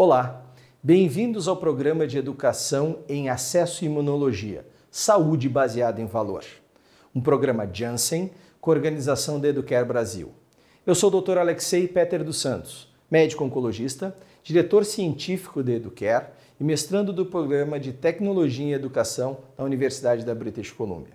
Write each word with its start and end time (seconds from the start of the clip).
Olá, 0.00 0.44
bem-vindos 0.80 1.48
ao 1.48 1.56
programa 1.56 2.06
de 2.06 2.16
educação 2.16 3.00
em 3.08 3.28
acesso 3.28 3.82
à 3.82 3.86
imunologia, 3.88 4.64
saúde 4.92 5.48
baseada 5.48 6.00
em 6.00 6.06
valor. 6.06 6.44
Um 7.12 7.20
programa 7.20 7.68
Janssen 7.68 8.30
com 8.60 8.70
organização 8.70 9.40
da 9.40 9.48
Educare 9.48 9.84
Brasil. 9.84 10.30
Eu 10.86 10.94
sou 10.94 11.12
o 11.12 11.20
Dr. 11.20 11.38
Alexei 11.38 11.88
Peter 11.88 12.22
dos 12.22 12.40
Santos, 12.40 12.94
médico 13.10 13.42
oncologista, 13.42 14.16
diretor 14.40 14.84
científico 14.84 15.64
da 15.64 15.72
Educare 15.72 16.26
e 16.60 16.62
mestrando 16.62 17.12
do 17.12 17.26
programa 17.26 17.80
de 17.80 17.92
Tecnologia 17.92 18.66
em 18.66 18.72
Educação 18.74 19.38
na 19.58 19.64
Universidade 19.64 20.24
da 20.24 20.32
British 20.32 20.70
Columbia. 20.70 21.14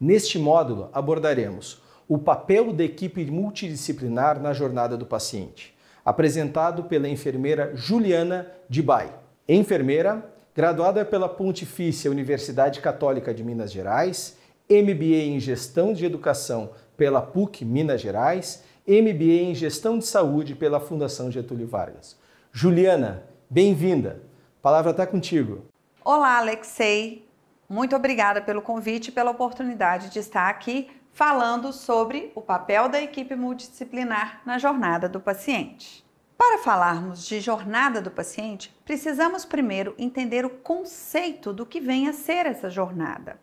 Neste 0.00 0.36
módulo 0.36 0.88
abordaremos 0.92 1.80
o 2.08 2.18
papel 2.18 2.72
da 2.72 2.82
equipe 2.82 3.24
multidisciplinar 3.26 4.42
na 4.42 4.52
jornada 4.52 4.96
do 4.96 5.06
paciente 5.06 5.75
apresentado 6.06 6.84
pela 6.84 7.08
enfermeira 7.08 7.72
Juliana 7.74 8.46
Dibai. 8.68 9.12
Enfermeira, 9.48 10.24
graduada 10.54 11.04
pela 11.04 11.28
Pontifícia 11.28 12.08
Universidade 12.08 12.80
Católica 12.80 13.34
de 13.34 13.42
Minas 13.42 13.72
Gerais, 13.72 14.38
MBA 14.70 15.24
em 15.24 15.40
Gestão 15.40 15.92
de 15.92 16.06
Educação 16.06 16.70
pela 16.96 17.20
PUC 17.20 17.64
Minas 17.64 18.00
Gerais, 18.00 18.62
MBA 18.86 19.50
em 19.50 19.54
Gestão 19.54 19.98
de 19.98 20.06
Saúde 20.06 20.54
pela 20.54 20.78
Fundação 20.78 21.28
Getúlio 21.28 21.66
Vargas. 21.66 22.16
Juliana, 22.52 23.24
bem-vinda. 23.50 24.22
A 24.60 24.62
palavra 24.62 24.92
está 24.92 25.04
contigo. 25.06 25.64
Olá, 26.04 26.38
Alexei. 26.38 27.26
Muito 27.68 27.96
obrigada 27.96 28.40
pelo 28.40 28.62
convite 28.62 29.08
e 29.08 29.12
pela 29.12 29.32
oportunidade 29.32 30.10
de 30.10 30.20
estar 30.20 30.48
aqui 30.48 30.88
falando 31.16 31.72
sobre 31.72 32.30
o 32.34 32.42
papel 32.42 32.90
da 32.90 33.00
equipe 33.00 33.34
multidisciplinar 33.34 34.42
na 34.44 34.58
jornada 34.58 35.08
do 35.08 35.18
paciente. 35.18 36.04
Para 36.36 36.58
falarmos 36.58 37.26
de 37.26 37.40
jornada 37.40 38.02
do 38.02 38.10
paciente, 38.10 38.70
precisamos 38.84 39.46
primeiro 39.46 39.94
entender 39.96 40.44
o 40.44 40.50
conceito 40.50 41.54
do 41.54 41.64
que 41.64 41.80
vem 41.80 42.06
a 42.06 42.12
ser 42.12 42.44
essa 42.44 42.68
jornada. 42.68 43.40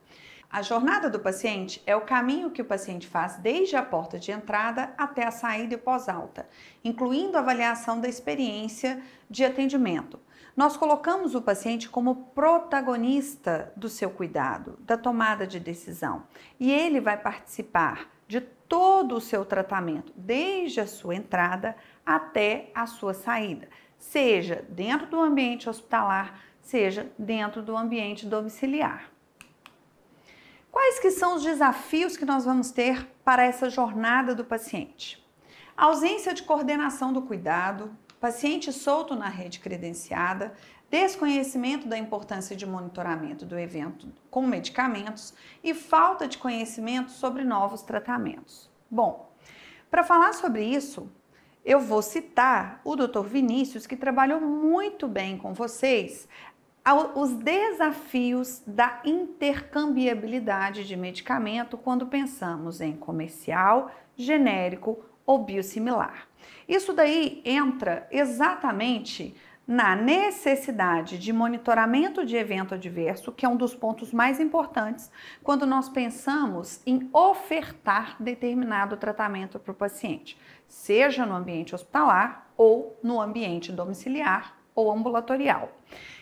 A 0.52 0.62
jornada 0.62 1.10
do 1.10 1.20
paciente 1.20 1.82
é 1.88 1.96
o 1.96 2.02
caminho 2.02 2.52
que 2.52 2.62
o 2.62 2.66
paciente 2.66 3.08
faz 3.08 3.38
desde 3.38 3.76
a 3.76 3.82
porta 3.82 4.20
de 4.20 4.32
entrada 4.32 4.94
até 4.96 5.26
a 5.26 5.32
saída 5.32 5.74
e 5.74 5.78
pós-alta, 5.78 6.48
incluindo 6.84 7.38
a 7.38 7.40
avaliação 7.40 8.00
da 8.00 8.08
experiência 8.08 9.02
de 9.28 9.44
atendimento. 9.44 10.20
Nós 10.56 10.78
colocamos 10.78 11.34
o 11.34 11.42
paciente 11.42 11.90
como 11.90 12.28
protagonista 12.36 13.73
do 13.76 13.90
seu 13.90 14.12
cuidado, 14.12 14.78
da 14.82 14.95
tomada 14.95 15.48
de 15.48 15.60
decisão, 15.60 16.23
e 16.60 16.72
ele 16.72 17.02
vai 17.02 17.18
participar 17.18 18.12
de 18.28 18.40
todo 18.40 19.16
o 19.16 19.22
seu 19.22 19.44
tratamento, 19.45 20.14
desde 20.16 20.80
a 20.80 20.86
sua 20.86 21.16
entrada 21.16 21.76
até 22.06 22.72
a 22.76 22.86
sua 22.86 23.16
saída, 23.16 23.68
seja 23.98 24.64
dentro 24.70 25.08
do 25.08 25.20
ambiente 25.20 25.68
hospitalar, 25.68 26.40
seja 26.62 27.12
dentro 27.17 27.64
do 27.64 27.76
ambiente 27.76 28.28
domiciliar. 28.28 29.10
Quais 30.72 31.00
que 31.00 31.12
são 31.12 31.36
os 31.36 31.44
desafios 31.44 32.16
que 32.16 32.26
nós 32.26 32.45
vamos 32.45 32.72
ter 32.72 33.08
para 33.23 33.44
essa 33.44 33.70
jornada 33.70 34.36
do 34.36 34.45
paciente? 34.45 35.23
A 35.76 35.86
ausência 35.86 36.34
de 36.34 36.44
coordenação 36.44 37.12
do 37.12 37.23
cuidado, 37.23 37.95
paciente 38.24 38.72
solto 38.72 39.18
na 39.18 39.28
rede 39.28 39.60
credenciada, 39.60 40.54
desconhecimento 40.90 41.90
da 41.90 41.98
importância 41.98 42.56
de 42.56 42.66
monitoramento 42.66 43.46
do 43.46 43.60
evento 43.60 44.08
com 44.32 44.48
medicamentos 44.48 45.34
e 45.62 45.74
falta 45.74 46.26
de 46.26 46.38
conhecimento 46.38 47.12
sobre 47.12 47.44
novos 47.44 47.82
tratamentos. 47.82 48.72
Bom, 48.89 49.30
para 49.92 50.06
falar 50.06 50.33
sobre 50.36 50.64
isso, 50.64 51.12
eu 51.66 51.82
vou 51.82 52.02
citar 52.02 52.80
o 52.86 52.95
Dr. 52.95 53.26
Vinícius, 53.26 53.86
que 53.86 53.98
trabalhou 53.98 54.39
muito 54.39 55.06
bem 55.06 55.38
com 55.38 55.54
vocês 55.54 56.26
os 57.16 57.33
desafios 57.33 58.64
da 58.66 59.02
intercambiabilidade 59.04 60.88
de 60.88 60.95
medicamento 60.95 61.78
quando 61.78 62.08
pensamos 62.08 62.80
em 62.80 62.95
comercial, 62.95 63.92
genérico 64.16 65.04
ou 65.26 65.44
biosimilar. 65.44 66.28
Isso 66.67 66.94
daí 66.94 67.42
entra 67.45 68.08
exatamente 68.11 69.36
na 69.66 69.95
necessidade 69.95 71.17
de 71.17 71.32
monitoramento 71.32 72.26
de 72.26 72.36
evento 72.36 72.73
adverso, 72.73 73.32
que 73.32 73.45
é 73.45 73.50
um 73.50 73.56
dos 73.56 73.73
pontos 73.73 74.12
mais 74.12 74.39
importantes 74.39 75.10
quando 75.42 75.66
nós 75.66 75.88
pensamos 75.88 76.82
em 76.86 77.10
ofertar 77.14 78.17
determinado 78.20 78.98
tratamento 78.98 79.58
para 79.60 79.72
o 79.72 79.76
paciente, 79.76 80.38
seja 80.67 81.26
no 81.26 81.33
ambiente 81.33 81.73
hospitalar 81.73 82.52
ou 82.58 83.00
no 83.02 83.22
ambiente 83.22 83.72
domiciliar 83.72 84.58
ou 84.76 84.92
ambulatorial. 84.92 85.72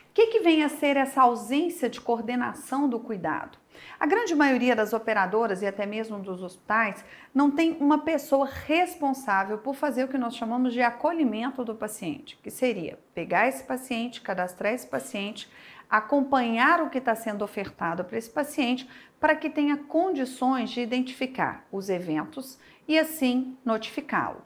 O 0.10 0.14
que, 0.14 0.28
que 0.28 0.42
vem 0.42 0.64
a 0.64 0.70
ser 0.70 0.98
essa 0.98 1.22
ausência 1.22 1.90
de 1.90 2.00
coordenação 2.00 2.88
do 2.88 3.00
cuidado? 3.00 3.58
A 4.00 4.06
grande 4.06 4.34
maioria 4.34 4.76
das 4.76 4.94
operadoras 4.94 5.62
e 5.62 5.66
até 5.66 5.86
mesmo 5.86 6.20
dos 6.20 6.42
hospitais 6.42 7.06
não 7.34 7.52
tem 7.52 7.78
uma 7.80 8.00
pessoa 8.00 8.46
responsável 8.46 9.58
por 9.60 9.76
fazer 9.76 10.04
o 10.04 10.08
que 10.08 10.18
nós 10.18 10.36
chamamos 10.36 10.74
de 10.74 10.82
acolhimento 10.82 11.64
do 11.64 11.76
paciente, 11.76 12.38
que 12.42 12.50
seria 12.50 13.00
pegar 13.14 13.48
esse 13.48 13.64
paciente, 13.64 14.22
cadastrar 14.22 14.74
esse 14.74 14.88
paciente, 14.88 15.50
acompanhar 15.90 16.82
o 16.82 16.90
que 16.90 16.98
está 16.98 17.14
sendo 17.14 17.44
ofertado 17.44 18.06
para 18.06 18.18
esse 18.18 18.30
paciente, 18.30 18.90
para 19.20 19.36
que 19.36 19.50
tenha 19.50 19.78
condições 19.78 20.70
de 20.70 20.82
identificar 20.82 21.68
os 21.72 21.90
eventos 21.90 22.58
e 22.88 22.98
assim 22.98 23.58
notificá-lo. 23.64 24.42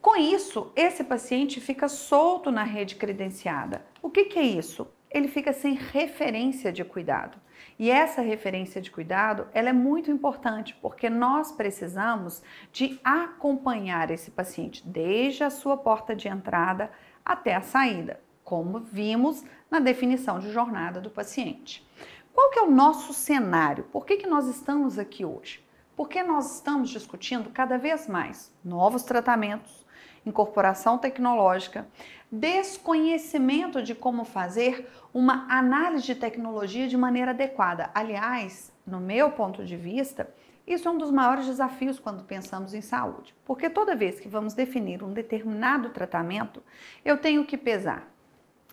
Com 0.00 0.14
isso, 0.16 0.70
esse 0.76 1.02
paciente 1.02 1.60
fica 1.60 1.88
solto 1.88 2.52
na 2.52 2.62
rede 2.62 2.94
credenciada. 2.94 3.84
O 4.00 4.08
que, 4.08 4.26
que 4.26 4.38
é 4.38 4.44
isso? 4.44 4.86
Ele 5.10 5.26
fica 5.26 5.52
sem 5.52 5.74
referência 5.74 6.72
de 6.72 6.84
cuidado. 6.84 7.38
E 7.78 7.90
essa 7.90 8.22
referência 8.22 8.80
de 8.80 8.90
cuidado, 8.90 9.48
ela 9.52 9.68
é 9.68 9.72
muito 9.72 10.10
importante, 10.10 10.76
porque 10.80 11.10
nós 11.10 11.50
precisamos 11.50 12.42
de 12.72 13.00
acompanhar 13.02 14.10
esse 14.10 14.30
paciente 14.30 14.86
desde 14.86 15.42
a 15.44 15.50
sua 15.50 15.76
porta 15.76 16.14
de 16.14 16.28
entrada 16.28 16.90
até 17.24 17.54
a 17.54 17.62
saída, 17.62 18.20
como 18.44 18.80
vimos 18.80 19.44
na 19.70 19.78
definição 19.78 20.38
de 20.38 20.50
jornada 20.50 21.00
do 21.00 21.10
paciente. 21.10 21.86
Qual 22.32 22.50
que 22.50 22.58
é 22.58 22.62
o 22.62 22.70
nosso 22.70 23.12
cenário? 23.12 23.84
Por 23.84 24.06
que, 24.06 24.16
que 24.16 24.26
nós 24.26 24.46
estamos 24.46 24.98
aqui 24.98 25.24
hoje? 25.24 25.66
Porque 25.96 26.22
nós 26.22 26.54
estamos 26.54 26.90
discutindo 26.90 27.50
cada 27.50 27.76
vez 27.76 28.06
mais 28.06 28.54
novos 28.64 29.02
tratamentos, 29.02 29.84
incorporação 30.28 30.98
tecnológica, 30.98 31.88
desconhecimento 32.30 33.82
de 33.82 33.94
como 33.94 34.24
fazer 34.24 34.88
uma 35.12 35.46
análise 35.48 36.04
de 36.04 36.14
tecnologia 36.14 36.86
de 36.86 36.96
maneira 36.96 37.30
adequada. 37.30 37.90
Aliás, 37.94 38.72
no 38.86 39.00
meu 39.00 39.30
ponto 39.30 39.64
de 39.64 39.76
vista, 39.76 40.28
isso 40.66 40.86
é 40.86 40.90
um 40.90 40.98
dos 40.98 41.10
maiores 41.10 41.46
desafios 41.46 41.98
quando 41.98 42.24
pensamos 42.24 42.74
em 42.74 42.82
saúde, 42.82 43.34
porque 43.44 43.70
toda 43.70 43.96
vez 43.96 44.20
que 44.20 44.28
vamos 44.28 44.52
definir 44.52 45.02
um 45.02 45.12
determinado 45.12 45.88
tratamento, 45.90 46.62
eu 47.04 47.16
tenho 47.16 47.44
que 47.46 47.56
pesar 47.56 48.06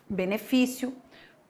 benefício, 0.08 0.94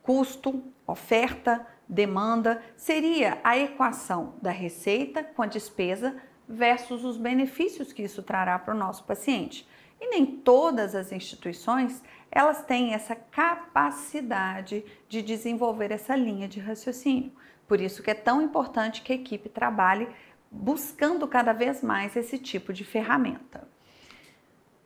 custo, 0.02 0.62
oferta, 0.86 1.66
demanda, 1.88 2.62
seria 2.76 3.38
a 3.42 3.58
equação 3.58 4.34
da 4.40 4.50
receita 4.50 5.22
com 5.22 5.42
a 5.42 5.46
despesa 5.46 6.16
versus 6.48 7.04
os 7.04 7.16
benefícios 7.16 7.92
que 7.92 8.02
isso 8.02 8.22
trará 8.22 8.58
para 8.58 8.74
o 8.74 8.78
nosso 8.78 9.04
paciente. 9.04 9.66
E 10.00 10.08
nem 10.08 10.26
todas 10.26 10.94
as 10.94 11.12
instituições 11.12 12.02
elas 12.30 12.62
têm 12.64 12.92
essa 12.92 13.14
capacidade 13.14 14.84
de 15.08 15.22
desenvolver 15.22 15.90
essa 15.90 16.14
linha 16.14 16.46
de 16.46 16.60
raciocínio. 16.60 17.32
Por 17.66 17.80
isso 17.80 18.02
que 18.02 18.10
é 18.10 18.14
tão 18.14 18.42
importante 18.42 19.02
que 19.02 19.12
a 19.12 19.16
equipe 19.16 19.48
trabalhe 19.48 20.08
buscando 20.50 21.26
cada 21.26 21.52
vez 21.52 21.82
mais 21.82 22.14
esse 22.14 22.38
tipo 22.38 22.72
de 22.72 22.84
ferramenta. 22.84 23.66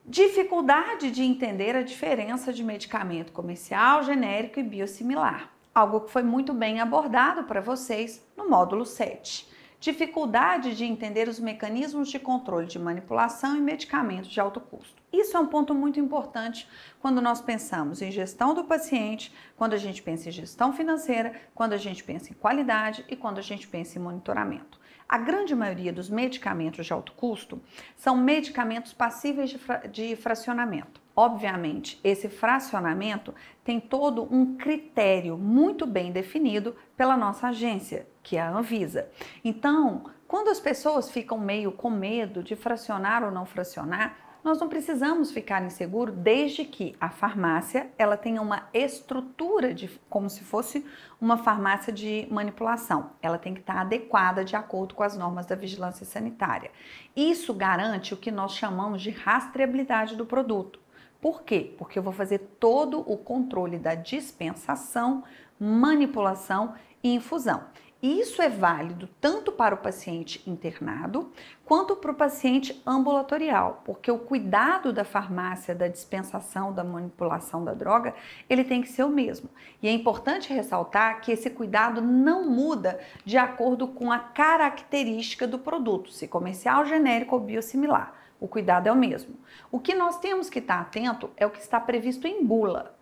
Dificuldade 0.07 1.11
de 1.11 1.23
entender 1.23 1.77
a 1.77 1.83
diferença 1.83 2.53
de 2.53 2.65
medicamento 2.65 3.33
comercial, 3.33 4.03
genérico 4.03 4.61
e 4.61 4.63
biosimilar. 4.63 5.51
Algo 5.75 6.01
que 6.03 6.11
foi 6.11 6.23
muito 6.23 6.53
bem 6.53 6.81
abordado 6.81 7.45
para 7.45 7.61
vocês 7.61 8.25
no 8.37 8.49
módulo 8.49 8.87
7 8.87 9.49
dificuldade 9.81 10.77
de 10.77 10.85
entender 10.85 11.27
os 11.27 11.41
mecanismos 11.41 12.11
de 12.11 12.19
controle 12.19 12.67
de 12.67 12.79
manipulação 12.79 13.57
e 13.57 13.61
medicamentos 13.61 14.31
de 14.31 14.39
alto 14.39 14.61
custo. 14.61 15.03
Isso 15.11 15.35
é 15.37 15.41
um 15.41 15.47
ponto 15.47 15.75
muito 15.75 15.99
importante 15.99 16.69
quando 17.01 17.23
nós 17.23 17.41
pensamos 17.41 18.03
em 18.03 18.13
gestão 18.13 18.55
do 18.55 18.65
paciente, 18.65 19.35
quando 19.57 19.73
a 19.73 19.79
gente 19.79 20.03
pensa 20.03 20.29
em 20.29 20.33
gestão 20.33 20.71
financeira, 20.73 21.35
quando 21.55 21.73
a 21.73 21.79
gente 21.79 22.05
pensa 22.05 22.31
em 22.31 22.35
qualidade 22.35 23.05
e 23.09 23.17
quando 23.17 23.39
a 23.39 23.43
gente 23.43 23.67
pensa 23.67 23.99
em 23.99 24.03
monitoramento. 24.03 24.79
A 25.09 25.19
grande 25.19 25.55
maioria 25.55 25.93
dos 25.93 26.11
medicamentos 26.11 26.85
de 26.87 26.93
alto 26.93 27.13
custo 27.13 27.61
são 27.97 28.17
medicamentos 28.17 28.93
passíveis 28.93 29.51
de, 29.51 29.59
fra 29.59 29.79
de 29.79 30.15
fracionamento. 30.15 31.00
Obviamente, 31.21 32.01
esse 32.03 32.31
fracionamento 32.31 33.35
tem 33.63 33.79
todo 33.79 34.27
um 34.35 34.57
critério 34.57 35.37
muito 35.37 35.87
bem 35.87 36.11
definido 36.11 36.75
pela 36.97 37.15
nossa 37.15 37.49
agência, 37.49 38.09
que 38.23 38.39
é 38.39 38.41
a 38.41 38.51
Anvisa. 38.51 39.07
Então, 39.45 40.05
quando 40.27 40.49
as 40.49 40.59
pessoas 40.59 41.11
ficam 41.11 41.37
meio 41.37 41.73
com 41.73 41.91
medo 41.91 42.43
de 42.43 42.57
fracionar 42.57 43.23
ou 43.23 43.31
não 43.31 43.45
fracionar, 43.45 44.17
nós 44.43 44.59
não 44.59 44.67
precisamos 44.67 45.31
ficar 45.31 45.63
inseguro 45.63 46.11
desde 46.11 46.65
que 46.65 46.97
a 46.99 47.11
farmácia 47.11 47.91
ela 47.99 48.17
tenha 48.17 48.41
uma 48.41 48.71
estrutura 48.73 49.75
de 49.75 49.89
como 50.09 50.31
se 50.31 50.43
fosse 50.43 50.87
uma 51.21 51.37
farmácia 51.37 51.93
de 51.93 52.27
manipulação. 52.31 53.11
Ela 53.21 53.37
tem 53.37 53.53
que 53.53 53.61
estar 53.61 53.79
adequada 53.79 54.43
de 54.43 54.57
acordo 54.57 54.95
com 54.95 55.03
as 55.03 55.19
normas 55.19 55.45
da 55.45 55.55
vigilância 55.55 56.07
sanitária. 56.07 56.71
Isso 57.15 57.53
garante 57.53 58.15
o 58.15 58.17
que 58.17 58.31
nós 58.31 58.55
chamamos 58.55 59.03
de 59.03 59.11
rastreabilidade 59.11 60.17
do 60.17 60.25
produto. 60.25 60.81
Por 61.21 61.43
quê? 61.43 61.75
Porque 61.77 61.99
eu 61.99 62.03
vou 62.03 62.13
fazer 62.13 62.39
todo 62.59 63.01
o 63.01 63.17
controle 63.17 63.79
da 63.79 63.95
dispensação, 63.95 65.23
manipulação 65.59 66.75
e 67.03 67.15
infusão. 67.15 67.65
E 68.03 68.19
isso 68.19 68.41
é 68.41 68.49
válido 68.49 69.07
tanto 69.21 69.53
para 69.53 69.75
o 69.75 69.79
paciente 69.79 70.43
internado 70.49 71.31
quanto 71.67 71.95
para 71.95 72.11
o 72.11 72.15
paciente 72.15 72.81
ambulatorial, 72.87 73.83
porque 73.85 74.11
o 74.11 74.19
cuidado 74.19 74.91
da 74.91 75.05
farmácia, 75.05 75.75
da 75.75 75.87
dispensação, 75.87 76.73
da 76.73 76.83
manipulação 76.83 77.63
da 77.63 77.75
droga, 77.75 78.15
ele 78.49 78.65
tem 78.65 78.81
que 78.81 78.89
ser 78.89 79.05
o 79.05 79.11
mesmo. 79.11 79.51
E 79.83 79.89
é 79.89 79.93
importante 79.93 80.51
ressaltar 80.51 81.21
que 81.21 81.31
esse 81.31 81.51
cuidado 81.51 82.01
não 82.01 82.49
muda 82.49 82.99
de 83.23 83.37
acordo 83.37 83.87
com 83.87 84.11
a 84.11 84.19
característica 84.19 85.47
do 85.47 85.59
produto, 85.59 86.11
se 86.11 86.27
comercial, 86.27 86.87
genérico 86.87 87.35
ou 87.35 87.41
biosimilar. 87.43 88.20
O 88.41 88.49
cuidado 88.49 88.89
é 88.89 88.93
o 88.93 88.97
mesmo. 88.97 89.37
O 89.71 89.79
que 89.79 89.95
nós 89.95 90.19
temos 90.19 90.49
que 90.49 90.59
estar 90.59 90.81
atento 90.81 91.31
é 91.37 91.47
o 91.47 91.51
que 91.51 91.61
está 91.61 91.79
previsto 91.79 92.27
em 92.27 92.45
bula. 92.45 92.97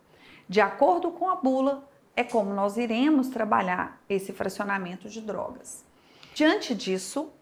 De 0.48 0.60
acordo 0.60 1.12
com 1.12 1.30
a 1.30 1.36
bula, 1.36 1.88
é 2.16 2.24
como 2.24 2.52
nós 2.52 2.76
iremos 2.76 3.28
trabalhar 3.28 4.02
esse 4.08 4.32
fracionamento 4.32 5.08
de 5.08 5.20
drogas. 5.20 5.84
Diante 6.34 6.74
disso, 6.74 7.32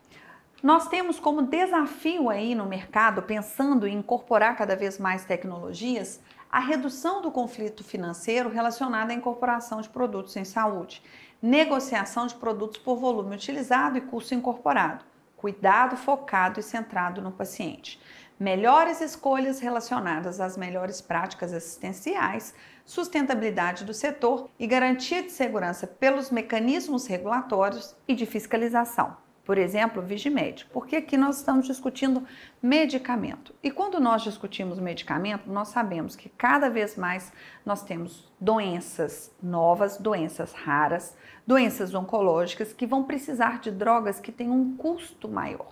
nós 0.63 0.89
temos 0.89 1.19
como 1.19 1.43
desafio 1.43 2.29
aí 2.29 2.55
no 2.55 2.67
mercado, 2.67 3.23
pensando 3.23 3.87
em 3.87 3.99
incorporar 3.99 4.57
cada 4.57 4.77
vez 4.77 4.99
mais 4.99 5.25
tecnologias, 5.25 6.21
a 6.51 6.61
redução 6.61 7.23
do 7.23 7.31
conflito 7.31 7.83
financeiro 7.83 8.49
relacionado 8.49 9.11
à 9.11 9.15
incorporação 9.15 9.81
de 9.81 9.89
produtos 9.89 10.37
em 10.37 10.45
saúde, 10.45 11.03
negociação 11.41 12.27
de 12.27 12.35
produtos 12.35 12.79
por 12.79 12.97
volume 12.97 13.37
utilizado 13.37 13.97
e 13.99 14.01
custo 14.01 14.35
incorporado, 14.35 15.05
cuidado 15.47 15.97
focado 15.97 16.59
e 16.59 16.63
centrado 16.63 17.23
no 17.23 17.31
paciente, 17.31 18.01
melhores 18.37 19.01
escolhas 19.01 19.61
relacionadas 19.61 20.41
às 20.41 20.57
melhores 20.57 21.01
práticas 21.01 21.53
assistenciais, 21.53 22.53
sustentabilidade 22.85 23.85
do 23.85 23.95
setor 23.95 24.51
e 24.59 24.67
garantia 24.67 25.23
de 25.23 25.31
segurança 25.31 25.87
pelos 25.87 26.33
mecanismos 26.33 27.07
regulatórios 27.07 27.95
e 28.09 28.15
de 28.17 28.27
fiscalização. 28.27 29.17
Por 29.47 29.59
exemplo, 29.59 30.03
Vigimed, 30.03 30.67
porque 30.73 30.97
aqui 30.97 31.17
nós 31.17 31.37
estamos 31.37 31.67
discutindo 31.67 32.27
medicamento. 32.61 33.55
E 33.63 33.71
quando 33.71 34.01
nós 34.01 34.23
discutimos 34.23 34.81
medicamento, 34.81 35.49
nós 35.49 35.69
sabemos 35.69 36.17
que 36.17 36.29
cada 36.29 36.69
vez 36.69 36.97
mais 36.97 37.33
nós 37.65 37.85
temos 37.85 38.29
doenças 38.41 39.33
novas, 39.41 39.99
doenças 39.99 40.53
raras, 40.53 41.17
doenças 41.47 41.95
oncológicas 41.95 42.73
que 42.73 42.89
vão 42.89 43.05
precisar 43.05 43.61
de 43.61 43.71
drogas 43.71 44.19
que 44.19 44.33
têm 44.33 44.51
um 44.51 44.77
custo 44.77 45.29
maior. 45.29 45.69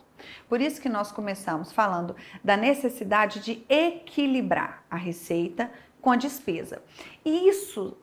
Por 0.48 0.60
isso 0.60 0.80
que 0.80 0.88
nós 0.88 1.10
começamos 1.10 1.72
falando 1.72 2.14
da 2.44 2.56
necessidade 2.56 3.40
de 3.40 3.64
equilibrar 3.68 4.84
a 4.88 4.96
receita 4.96 5.68
com 6.00 6.12
a 6.12 6.16
despesa. 6.16 6.80
E 7.24 7.48
isso 7.48 7.96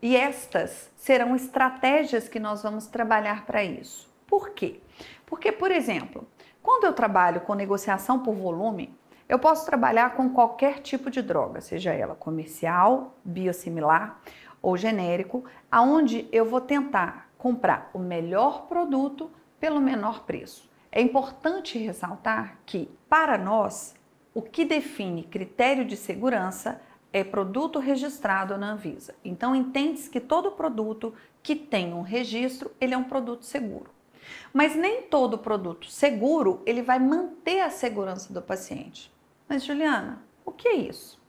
e 0.00 0.16
estas 0.16 0.90
serão 0.96 1.36
estratégias 1.36 2.28
que 2.28 2.40
nós 2.40 2.62
vamos 2.62 2.86
trabalhar 2.86 3.44
para 3.44 3.62
isso. 3.62 4.07
Por 4.28 4.50
quê? 4.50 4.80
Porque, 5.26 5.50
por 5.50 5.72
exemplo, 5.72 6.28
quando 6.62 6.84
eu 6.84 6.92
trabalho 6.92 7.40
com 7.40 7.54
negociação 7.54 8.20
por 8.20 8.34
volume, 8.34 8.94
eu 9.26 9.38
posso 9.38 9.66
trabalhar 9.66 10.14
com 10.14 10.30
qualquer 10.30 10.80
tipo 10.80 11.10
de 11.10 11.22
droga, 11.22 11.60
seja 11.60 11.92
ela 11.92 12.14
comercial, 12.14 13.16
biosimilar 13.24 14.20
ou 14.62 14.76
genérico, 14.76 15.44
aonde 15.70 16.28
eu 16.30 16.44
vou 16.44 16.60
tentar 16.60 17.30
comprar 17.38 17.90
o 17.94 17.98
melhor 17.98 18.66
produto 18.66 19.30
pelo 19.58 19.80
menor 19.80 20.24
preço. 20.24 20.68
É 20.92 21.00
importante 21.00 21.78
ressaltar 21.78 22.58
que, 22.66 22.90
para 23.08 23.38
nós, 23.38 23.94
o 24.34 24.42
que 24.42 24.64
define 24.64 25.24
critério 25.24 25.84
de 25.84 25.96
segurança 25.96 26.80
é 27.12 27.24
produto 27.24 27.78
registrado 27.78 28.56
na 28.58 28.72
Anvisa. 28.72 29.14
Então 29.24 29.54
entende-se 29.54 30.10
que 30.10 30.20
todo 30.20 30.52
produto 30.52 31.14
que 31.42 31.56
tem 31.56 31.94
um 31.94 32.02
registro, 32.02 32.70
ele 32.80 32.94
é 32.94 32.98
um 32.98 33.04
produto 33.04 33.44
seguro. 33.44 33.97
Mas 34.52 34.74
nem 34.74 35.02
todo 35.02 35.38
produto 35.38 35.90
seguro, 35.90 36.62
ele 36.66 36.82
vai 36.82 36.98
manter 36.98 37.60
a 37.60 37.70
segurança 37.70 38.32
do 38.32 38.42
paciente. 38.42 39.12
Mas 39.48 39.64
Juliana, 39.64 40.22
o 40.44 40.52
que 40.52 40.68
é 40.68 40.74
isso? 40.76 41.20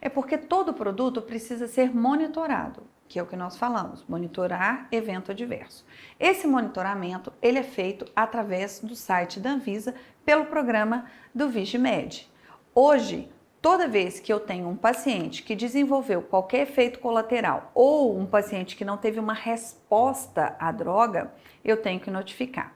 É 0.00 0.08
porque 0.08 0.36
todo 0.36 0.74
produto 0.74 1.22
precisa 1.22 1.66
ser 1.66 1.94
monitorado, 1.94 2.82
que 3.08 3.18
é 3.18 3.22
o 3.22 3.26
que 3.26 3.36
nós 3.36 3.56
falamos, 3.56 4.04
monitorar 4.08 4.88
evento 4.90 5.30
adverso. 5.30 5.84
Esse 6.18 6.46
monitoramento, 6.46 7.32
ele 7.40 7.58
é 7.58 7.62
feito 7.62 8.04
através 8.14 8.80
do 8.80 8.94
site 8.94 9.40
da 9.40 9.50
Anvisa 9.50 9.94
pelo 10.24 10.46
programa 10.46 11.06
do 11.34 11.48
Vigimed. 11.48 12.30
Hoje, 12.74 13.30
Toda 13.64 13.88
vez 13.88 14.20
que 14.20 14.30
eu 14.30 14.38
tenho 14.38 14.68
um 14.68 14.76
paciente 14.76 15.42
que 15.42 15.56
desenvolveu 15.56 16.20
qualquer 16.20 16.64
efeito 16.64 16.98
colateral 16.98 17.72
ou 17.74 18.14
um 18.14 18.26
paciente 18.26 18.76
que 18.76 18.84
não 18.84 18.98
teve 18.98 19.18
uma 19.18 19.32
resposta 19.32 20.54
à 20.60 20.70
droga, 20.70 21.32
eu 21.64 21.78
tenho 21.78 21.98
que 21.98 22.10
notificar. 22.10 22.74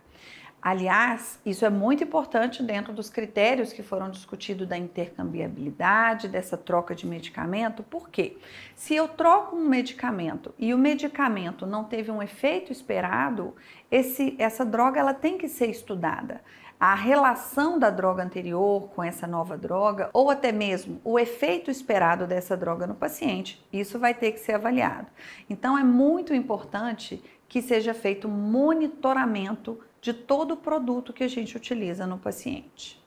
Aliás, 0.62 1.38
isso 1.44 1.66
é 1.66 1.68
muito 1.68 2.02
importante 2.02 2.62
dentro 2.62 2.94
dos 2.94 3.10
critérios 3.10 3.70
que 3.70 3.82
foram 3.82 4.10
discutidos 4.10 4.66
da 4.66 4.78
intercambiabilidade, 4.78 6.26
dessa 6.26 6.56
troca 6.56 6.94
de 6.94 7.06
medicamento. 7.06 7.82
Por 7.82 8.08
quê? 8.08 8.38
Se 8.74 8.94
eu 8.94 9.06
troco 9.08 9.56
um 9.56 9.68
medicamento 9.68 10.54
e 10.58 10.72
o 10.72 10.78
medicamento 10.78 11.66
não 11.66 11.84
teve 11.84 12.10
um 12.10 12.22
efeito 12.22 12.72
esperado, 12.72 13.54
esse, 13.90 14.34
essa 14.38 14.64
droga 14.64 14.98
ela 14.98 15.12
tem 15.12 15.36
que 15.36 15.48
ser 15.48 15.66
estudada 15.66 16.40
a 16.80 16.94
relação 16.94 17.78
da 17.78 17.90
droga 17.90 18.22
anterior 18.22 18.88
com 18.90 19.02
essa 19.02 19.26
nova 19.26 19.58
droga, 19.58 20.10
ou 20.12 20.30
até 20.30 20.52
mesmo 20.52 21.00
o 21.02 21.18
efeito 21.18 21.70
esperado 21.70 22.26
dessa 22.26 22.56
droga 22.56 22.86
no 22.86 22.94
paciente, 22.94 23.64
isso 23.72 23.98
vai 23.98 24.14
ter 24.14 24.32
que 24.32 24.38
ser 24.38 24.52
avaliado. 24.52 25.08
Então 25.50 25.76
é 25.76 25.82
muito 25.82 26.32
importante 26.32 27.22
que 27.48 27.60
seja 27.60 27.92
feito 27.92 28.28
monitoramento 28.28 29.80
de 30.00 30.12
todo 30.12 30.52
o 30.52 30.56
produto 30.56 31.12
que 31.12 31.24
a 31.24 31.28
gente 31.28 31.56
utiliza 31.56 32.06
no 32.06 32.18
paciente. 32.18 33.02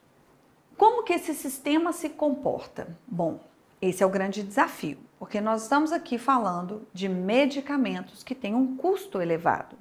Como 0.77 1.03
que 1.03 1.13
esse 1.13 1.33
sistema 1.33 1.93
se 1.93 2.09
comporta? 2.09 2.97
Bom, 3.07 3.39
esse 3.81 4.03
é 4.03 4.05
o 4.05 4.09
grande 4.09 4.43
desafio, 4.43 4.97
porque 5.17 5.39
nós 5.39 5.63
estamos 5.63 5.91
aqui 5.93 6.17
falando 6.17 6.85
de 6.91 7.07
medicamentos 7.07 8.21
que 8.21 8.35
têm 8.35 8.53
um 8.53 8.75
custo 8.75 9.21
elevado 9.21 9.77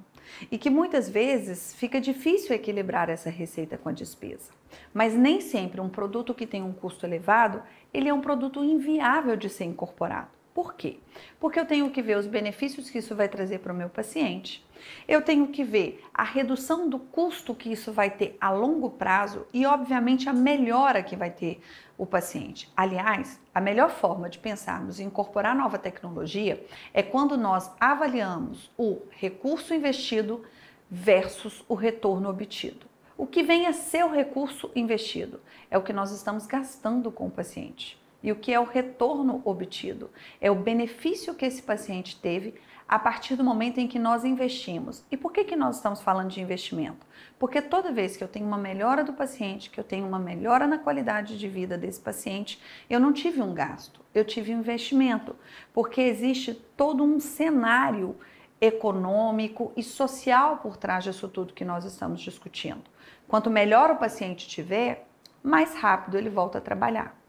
e 0.51 0.57
que 0.57 0.69
muitas 0.69 1.09
vezes 1.09 1.73
fica 1.75 1.99
difícil 1.99 2.55
equilibrar 2.55 3.09
essa 3.09 3.29
receita 3.29 3.77
com 3.77 3.89
a 3.89 3.93
despesa. 3.93 4.51
Mas 4.93 5.13
nem 5.13 5.41
sempre 5.41 5.81
um 5.81 5.89
produto 5.89 6.33
que 6.33 6.47
tem 6.47 6.63
um 6.63 6.73
custo 6.73 7.05
elevado, 7.05 7.61
ele 7.93 8.09
é 8.09 8.13
um 8.13 8.21
produto 8.21 8.63
inviável 8.63 9.35
de 9.35 9.49
ser 9.49 9.65
incorporado. 9.65 10.29
Por 10.53 10.73
quê? 10.73 10.97
Porque 11.39 11.59
eu 11.59 11.65
tenho 11.65 11.89
que 11.89 12.01
ver 12.01 12.17
os 12.17 12.27
benefícios 12.27 12.89
que 12.89 12.97
isso 12.97 13.15
vai 13.15 13.29
trazer 13.29 13.59
para 13.59 13.71
o 13.71 13.75
meu 13.75 13.89
paciente, 13.89 14.65
eu 15.07 15.21
tenho 15.21 15.47
que 15.47 15.63
ver 15.63 16.03
a 16.13 16.23
redução 16.23 16.89
do 16.89 16.99
custo 16.99 17.55
que 17.55 17.71
isso 17.71 17.91
vai 17.91 18.09
ter 18.09 18.35
a 18.41 18.51
longo 18.51 18.89
prazo 18.89 19.45
e, 19.53 19.65
obviamente, 19.65 20.27
a 20.27 20.33
melhora 20.33 21.03
que 21.03 21.15
vai 21.15 21.29
ter 21.29 21.61
o 22.01 22.05
paciente. 22.07 22.67
Aliás, 22.75 23.39
a 23.53 23.61
melhor 23.61 23.91
forma 23.91 24.27
de 24.27 24.39
pensarmos 24.39 24.99
em 24.99 25.05
incorporar 25.05 25.55
nova 25.55 25.77
tecnologia 25.77 26.65
é 26.95 27.03
quando 27.03 27.37
nós 27.37 27.71
avaliamos 27.79 28.71
o 28.75 29.03
recurso 29.11 29.71
investido 29.71 30.43
versus 30.89 31.63
o 31.69 31.75
retorno 31.75 32.27
obtido. 32.27 32.87
O 33.15 33.27
que 33.27 33.43
vem 33.43 33.67
a 33.67 33.73
ser 33.73 34.03
o 34.03 34.11
recurso 34.11 34.71
investido 34.75 35.41
é 35.69 35.77
o 35.77 35.83
que 35.83 35.93
nós 35.93 36.09
estamos 36.09 36.47
gastando 36.47 37.11
com 37.11 37.27
o 37.27 37.31
paciente. 37.31 38.01
E 38.23 38.31
o 38.31 38.35
que 38.35 38.51
é 38.51 38.59
o 38.59 38.63
retorno 38.63 39.39
obtido? 39.45 40.09
É 40.41 40.49
o 40.49 40.55
benefício 40.55 41.35
que 41.35 41.45
esse 41.45 41.61
paciente 41.61 42.19
teve 42.19 42.55
a 42.91 42.99
partir 42.99 43.37
do 43.37 43.43
momento 43.43 43.77
em 43.77 43.87
que 43.87 43.97
nós 43.97 44.25
investimos. 44.25 45.01
E 45.09 45.15
por 45.15 45.31
que, 45.31 45.45
que 45.45 45.55
nós 45.55 45.77
estamos 45.77 46.01
falando 46.01 46.29
de 46.29 46.41
investimento? 46.41 47.07
Porque 47.39 47.61
toda 47.61 47.89
vez 47.89 48.17
que 48.17 48.23
eu 48.23 48.27
tenho 48.27 48.45
uma 48.45 48.57
melhora 48.57 49.01
do 49.01 49.13
paciente, 49.13 49.69
que 49.69 49.79
eu 49.79 49.83
tenho 49.85 50.05
uma 50.05 50.19
melhora 50.19 50.67
na 50.67 50.77
qualidade 50.77 51.39
de 51.39 51.47
vida 51.47 51.77
desse 51.77 52.01
paciente, 52.01 52.61
eu 52.89 52.99
não 52.99 53.13
tive 53.13 53.41
um 53.41 53.53
gasto, 53.53 54.01
eu 54.13 54.25
tive 54.25 54.53
um 54.53 54.59
investimento. 54.59 55.37
Porque 55.73 56.01
existe 56.01 56.53
todo 56.75 57.01
um 57.01 57.17
cenário 57.17 58.17
econômico 58.59 59.71
e 59.77 59.81
social 59.81 60.57
por 60.57 60.75
trás 60.75 61.05
disso 61.05 61.29
tudo 61.29 61.53
que 61.53 61.63
nós 61.63 61.85
estamos 61.85 62.19
discutindo. 62.19 62.83
Quanto 63.25 63.49
melhor 63.49 63.91
o 63.91 63.95
paciente 63.95 64.49
tiver, 64.49 65.07
mais 65.41 65.75
rápido 65.75 66.17
ele 66.17 66.29
volta 66.29 66.57
a 66.57 66.61
trabalhar. 66.61 67.20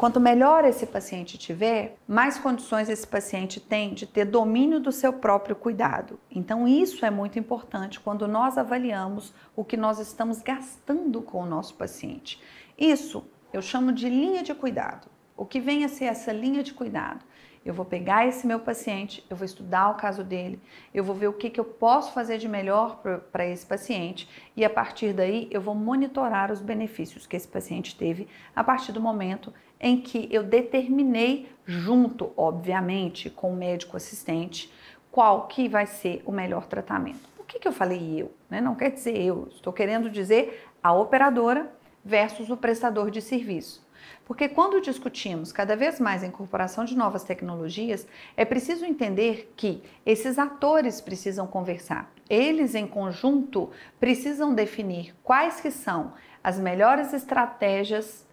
Quanto 0.00 0.18
melhor 0.18 0.64
esse 0.64 0.86
paciente 0.86 1.36
tiver, 1.36 1.98
mais 2.08 2.38
condições 2.38 2.88
esse 2.88 3.06
paciente 3.06 3.60
tem 3.60 3.92
de 3.92 4.06
ter 4.06 4.24
domínio 4.24 4.80
do 4.80 4.90
seu 4.90 5.12
próprio 5.12 5.54
cuidado. 5.54 6.18
Então, 6.30 6.66
isso 6.66 7.04
é 7.04 7.10
muito 7.10 7.38
importante 7.38 8.00
quando 8.00 8.26
nós 8.26 8.56
avaliamos 8.56 9.34
o 9.54 9.62
que 9.62 9.76
nós 9.76 9.98
estamos 9.98 10.40
gastando 10.40 11.20
com 11.20 11.42
o 11.42 11.46
nosso 11.46 11.74
paciente. 11.74 12.40
Isso 12.78 13.22
eu 13.52 13.60
chamo 13.60 13.92
de 13.92 14.08
linha 14.08 14.42
de 14.42 14.54
cuidado. 14.54 15.06
O 15.36 15.44
que 15.44 15.60
vem 15.60 15.84
a 15.84 15.88
ser 15.90 16.06
essa 16.06 16.32
linha 16.32 16.62
de 16.62 16.72
cuidado? 16.72 17.22
Eu 17.64 17.74
vou 17.74 17.84
pegar 17.84 18.26
esse 18.26 18.46
meu 18.46 18.58
paciente, 18.58 19.24
eu 19.28 19.36
vou 19.36 19.44
estudar 19.44 19.90
o 19.90 19.94
caso 19.94 20.24
dele, 20.24 20.58
eu 20.94 21.04
vou 21.04 21.14
ver 21.14 21.28
o 21.28 21.32
que, 21.34 21.50
que 21.50 21.60
eu 21.60 21.64
posso 21.64 22.12
fazer 22.12 22.38
de 22.38 22.48
melhor 22.48 23.02
para 23.30 23.46
esse 23.46 23.66
paciente 23.66 24.26
e 24.56 24.64
a 24.64 24.70
partir 24.70 25.12
daí 25.12 25.46
eu 25.50 25.60
vou 25.60 25.74
monitorar 25.74 26.50
os 26.50 26.60
benefícios 26.60 27.26
que 27.26 27.36
esse 27.36 27.46
paciente 27.46 27.94
teve 27.96 28.26
a 28.56 28.64
partir 28.64 28.92
do 28.92 29.00
momento 29.00 29.52
em 29.78 30.00
que 30.00 30.26
eu 30.30 30.42
determinei, 30.42 31.50
junto, 31.66 32.32
obviamente, 32.36 33.28
com 33.28 33.52
o 33.52 33.56
médico 33.56 33.96
assistente, 33.96 34.72
qual 35.10 35.46
que 35.46 35.68
vai 35.68 35.86
ser 35.86 36.22
o 36.24 36.32
melhor 36.32 36.66
tratamento. 36.66 37.28
Por 37.36 37.44
que, 37.46 37.58
que 37.58 37.68
eu 37.68 37.72
falei 37.72 38.20
eu? 38.20 38.32
Né? 38.48 38.60
Não 38.60 38.74
quer 38.74 38.90
dizer 38.90 39.16
eu, 39.16 39.48
estou 39.50 39.72
querendo 39.72 40.08
dizer 40.08 40.66
a 40.82 40.92
operadora 40.92 41.70
versus 42.04 42.48
o 42.50 42.56
prestador 42.56 43.10
de 43.10 43.20
serviço. 43.20 43.84
Porque 44.24 44.48
quando 44.48 44.80
discutimos 44.80 45.52
cada 45.52 45.76
vez 45.76 45.98
mais 45.98 46.22
a 46.22 46.26
incorporação 46.26 46.84
de 46.84 46.96
novas 46.96 47.24
tecnologias, 47.24 48.06
é 48.36 48.44
preciso 48.44 48.84
entender 48.84 49.52
que 49.56 49.82
esses 50.04 50.38
atores 50.38 51.00
precisam 51.00 51.46
conversar. 51.46 52.12
Eles 52.28 52.74
em 52.74 52.86
conjunto 52.86 53.70
precisam 53.98 54.54
definir 54.54 55.14
quais 55.22 55.60
que 55.60 55.70
são 55.70 56.12
as 56.42 56.58
melhores 56.58 57.12
estratégias 57.12 58.26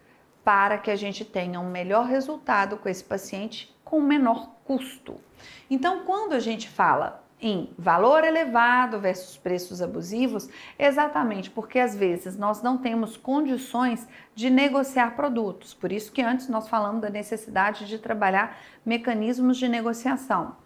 para 0.44 0.78
que 0.78 0.90
a 0.90 0.96
gente 0.96 1.24
tenha 1.24 1.60
um 1.60 1.70
melhor 1.70 2.06
resultado 2.06 2.78
com 2.78 2.88
esse 2.88 3.04
paciente 3.04 3.76
com 3.84 4.00
menor 4.00 4.50
custo. 4.64 5.20
Então, 5.70 6.04
quando 6.04 6.32
a 6.32 6.40
gente 6.40 6.68
fala 6.68 7.24
em 7.40 7.72
valor 7.78 8.24
elevado 8.24 8.98
versus 8.98 9.36
preços 9.36 9.80
abusivos, 9.80 10.48
exatamente 10.78 11.50
porque 11.50 11.78
às 11.78 11.94
vezes 11.94 12.36
nós 12.36 12.62
não 12.62 12.78
temos 12.78 13.16
condições 13.16 14.08
de 14.34 14.50
negociar 14.50 15.14
produtos. 15.14 15.72
Por 15.72 15.92
isso 15.92 16.10
que 16.12 16.22
antes 16.22 16.48
nós 16.48 16.68
falamos 16.68 17.00
da 17.00 17.10
necessidade 17.10 17.86
de 17.86 17.98
trabalhar 17.98 18.58
mecanismos 18.84 19.56
de 19.56 19.68
negociação. 19.68 20.56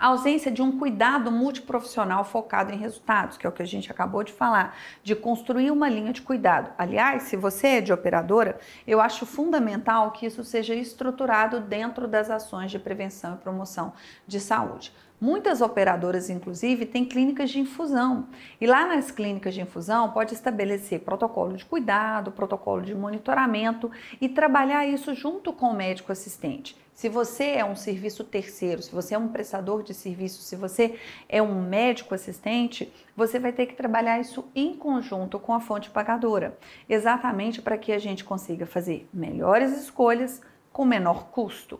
A 0.00 0.06
ausência 0.06 0.50
de 0.50 0.62
um 0.62 0.78
cuidado 0.78 1.30
multiprofissional 1.30 2.24
focado 2.24 2.72
em 2.72 2.78
resultados, 2.78 3.36
que 3.36 3.46
é 3.46 3.50
o 3.50 3.52
que 3.52 3.62
a 3.62 3.66
gente 3.66 3.90
acabou 3.90 4.24
de 4.24 4.32
falar, 4.32 4.74
de 5.02 5.14
construir 5.14 5.70
uma 5.70 5.90
linha 5.90 6.10
de 6.10 6.22
cuidado. 6.22 6.72
Aliás, 6.78 7.24
se 7.24 7.36
você 7.36 7.66
é 7.66 7.80
de 7.82 7.92
operadora, 7.92 8.58
eu 8.86 8.98
acho 8.98 9.26
fundamental 9.26 10.10
que 10.10 10.24
isso 10.24 10.42
seja 10.42 10.74
estruturado 10.74 11.60
dentro 11.60 12.08
das 12.08 12.30
ações 12.30 12.70
de 12.70 12.78
prevenção 12.78 13.34
e 13.34 13.38
promoção 13.38 13.92
de 14.26 14.40
saúde. 14.40 14.90
Muitas 15.20 15.60
operadoras, 15.60 16.30
inclusive, 16.30 16.86
têm 16.86 17.04
clínicas 17.04 17.50
de 17.50 17.60
infusão. 17.60 18.26
E 18.58 18.66
lá 18.66 18.86
nas 18.86 19.10
clínicas 19.10 19.52
de 19.52 19.60
infusão 19.60 20.10
pode 20.12 20.32
estabelecer 20.32 21.00
protocolo 21.00 21.56
de 21.58 21.64
cuidado, 21.66 22.32
protocolo 22.32 22.80
de 22.80 22.94
monitoramento 22.94 23.90
e 24.18 24.30
trabalhar 24.30 24.86
isso 24.86 25.14
junto 25.14 25.52
com 25.52 25.66
o 25.66 25.74
médico 25.74 26.10
assistente. 26.10 26.74
Se 26.94 27.08
você 27.10 27.52
é 27.52 27.64
um 27.64 27.76
serviço 27.76 28.24
terceiro, 28.24 28.82
se 28.82 28.92
você 28.92 29.14
é 29.14 29.18
um 29.18 29.28
prestador 29.28 29.82
de 29.82 29.92
serviço, 29.92 30.40
se 30.40 30.56
você 30.56 30.98
é 31.28 31.42
um 31.42 31.62
médico 31.62 32.14
assistente, 32.14 32.90
você 33.14 33.38
vai 33.38 33.52
ter 33.52 33.66
que 33.66 33.74
trabalhar 33.74 34.18
isso 34.20 34.46
em 34.54 34.74
conjunto 34.74 35.38
com 35.38 35.52
a 35.52 35.60
fonte 35.60 35.90
pagadora, 35.90 36.58
exatamente 36.88 37.60
para 37.60 37.76
que 37.76 37.92
a 37.92 37.98
gente 37.98 38.24
consiga 38.24 38.64
fazer 38.64 39.06
melhores 39.12 39.72
escolhas 39.82 40.40
com 40.72 40.84
menor 40.84 41.28
custo. 41.30 41.78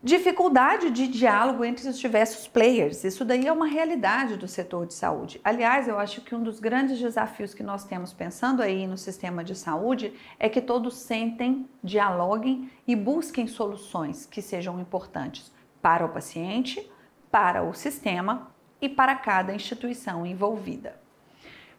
Dificuldade 0.00 0.90
de 0.90 1.08
diálogo 1.08 1.64
entre 1.64 1.88
os 1.88 1.98
diversos 1.98 2.46
players. 2.46 3.02
Isso 3.02 3.24
daí 3.24 3.48
é 3.48 3.52
uma 3.52 3.66
realidade 3.66 4.36
do 4.36 4.46
setor 4.46 4.86
de 4.86 4.94
saúde. 4.94 5.40
Aliás, 5.42 5.88
eu 5.88 5.98
acho 5.98 6.20
que 6.20 6.36
um 6.36 6.42
dos 6.42 6.60
grandes 6.60 7.00
desafios 7.00 7.52
que 7.52 7.64
nós 7.64 7.82
temos 7.82 8.12
pensando 8.12 8.62
aí 8.62 8.86
no 8.86 8.96
sistema 8.96 9.42
de 9.42 9.56
saúde 9.56 10.12
é 10.38 10.48
que 10.48 10.60
todos 10.60 10.98
sentem, 10.98 11.68
dialoguem 11.82 12.70
e 12.86 12.94
busquem 12.94 13.48
soluções 13.48 14.24
que 14.24 14.40
sejam 14.40 14.78
importantes 14.78 15.52
para 15.82 16.06
o 16.06 16.10
paciente, 16.10 16.88
para 17.28 17.64
o 17.64 17.74
sistema 17.74 18.52
e 18.80 18.88
para 18.88 19.16
cada 19.16 19.52
instituição 19.52 20.24
envolvida. 20.24 21.00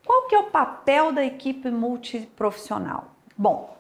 Qual 0.06 0.28
que 0.28 0.36
é 0.36 0.40
o 0.40 0.52
papel 0.52 1.14
da 1.14 1.24
equipe 1.24 1.72
multiprofissional? 1.72 3.16
Bom, 3.38 3.79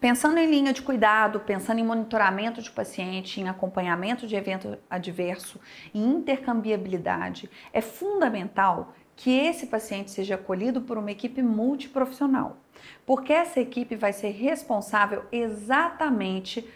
Pensando 0.00 0.38
em 0.38 0.50
linha 0.50 0.74
de 0.74 0.82
cuidado, 0.82 1.40
pensando 1.40 1.80
em 1.80 1.84
monitoramento 1.84 2.60
de 2.60 2.70
paciente, 2.70 3.40
em 3.40 3.48
acompanhamento 3.48 4.26
de 4.26 4.36
evento 4.36 4.76
adverso, 4.90 5.58
em 5.94 6.04
intercambiabilidade, 6.04 7.50
é 7.72 7.80
fundamental 7.80 8.94
que 9.16 9.30
esse 9.30 9.66
paciente 9.68 10.10
seja 10.10 10.34
acolhido 10.34 10.82
por 10.82 10.98
uma 10.98 11.10
equipe 11.10 11.40
multiprofissional, 11.42 12.58
porque 13.06 13.32
essa 13.32 13.58
equipe 13.58 13.96
vai 13.96 14.12
ser 14.12 14.32
responsável 14.32 15.24
exatamente 15.32 16.68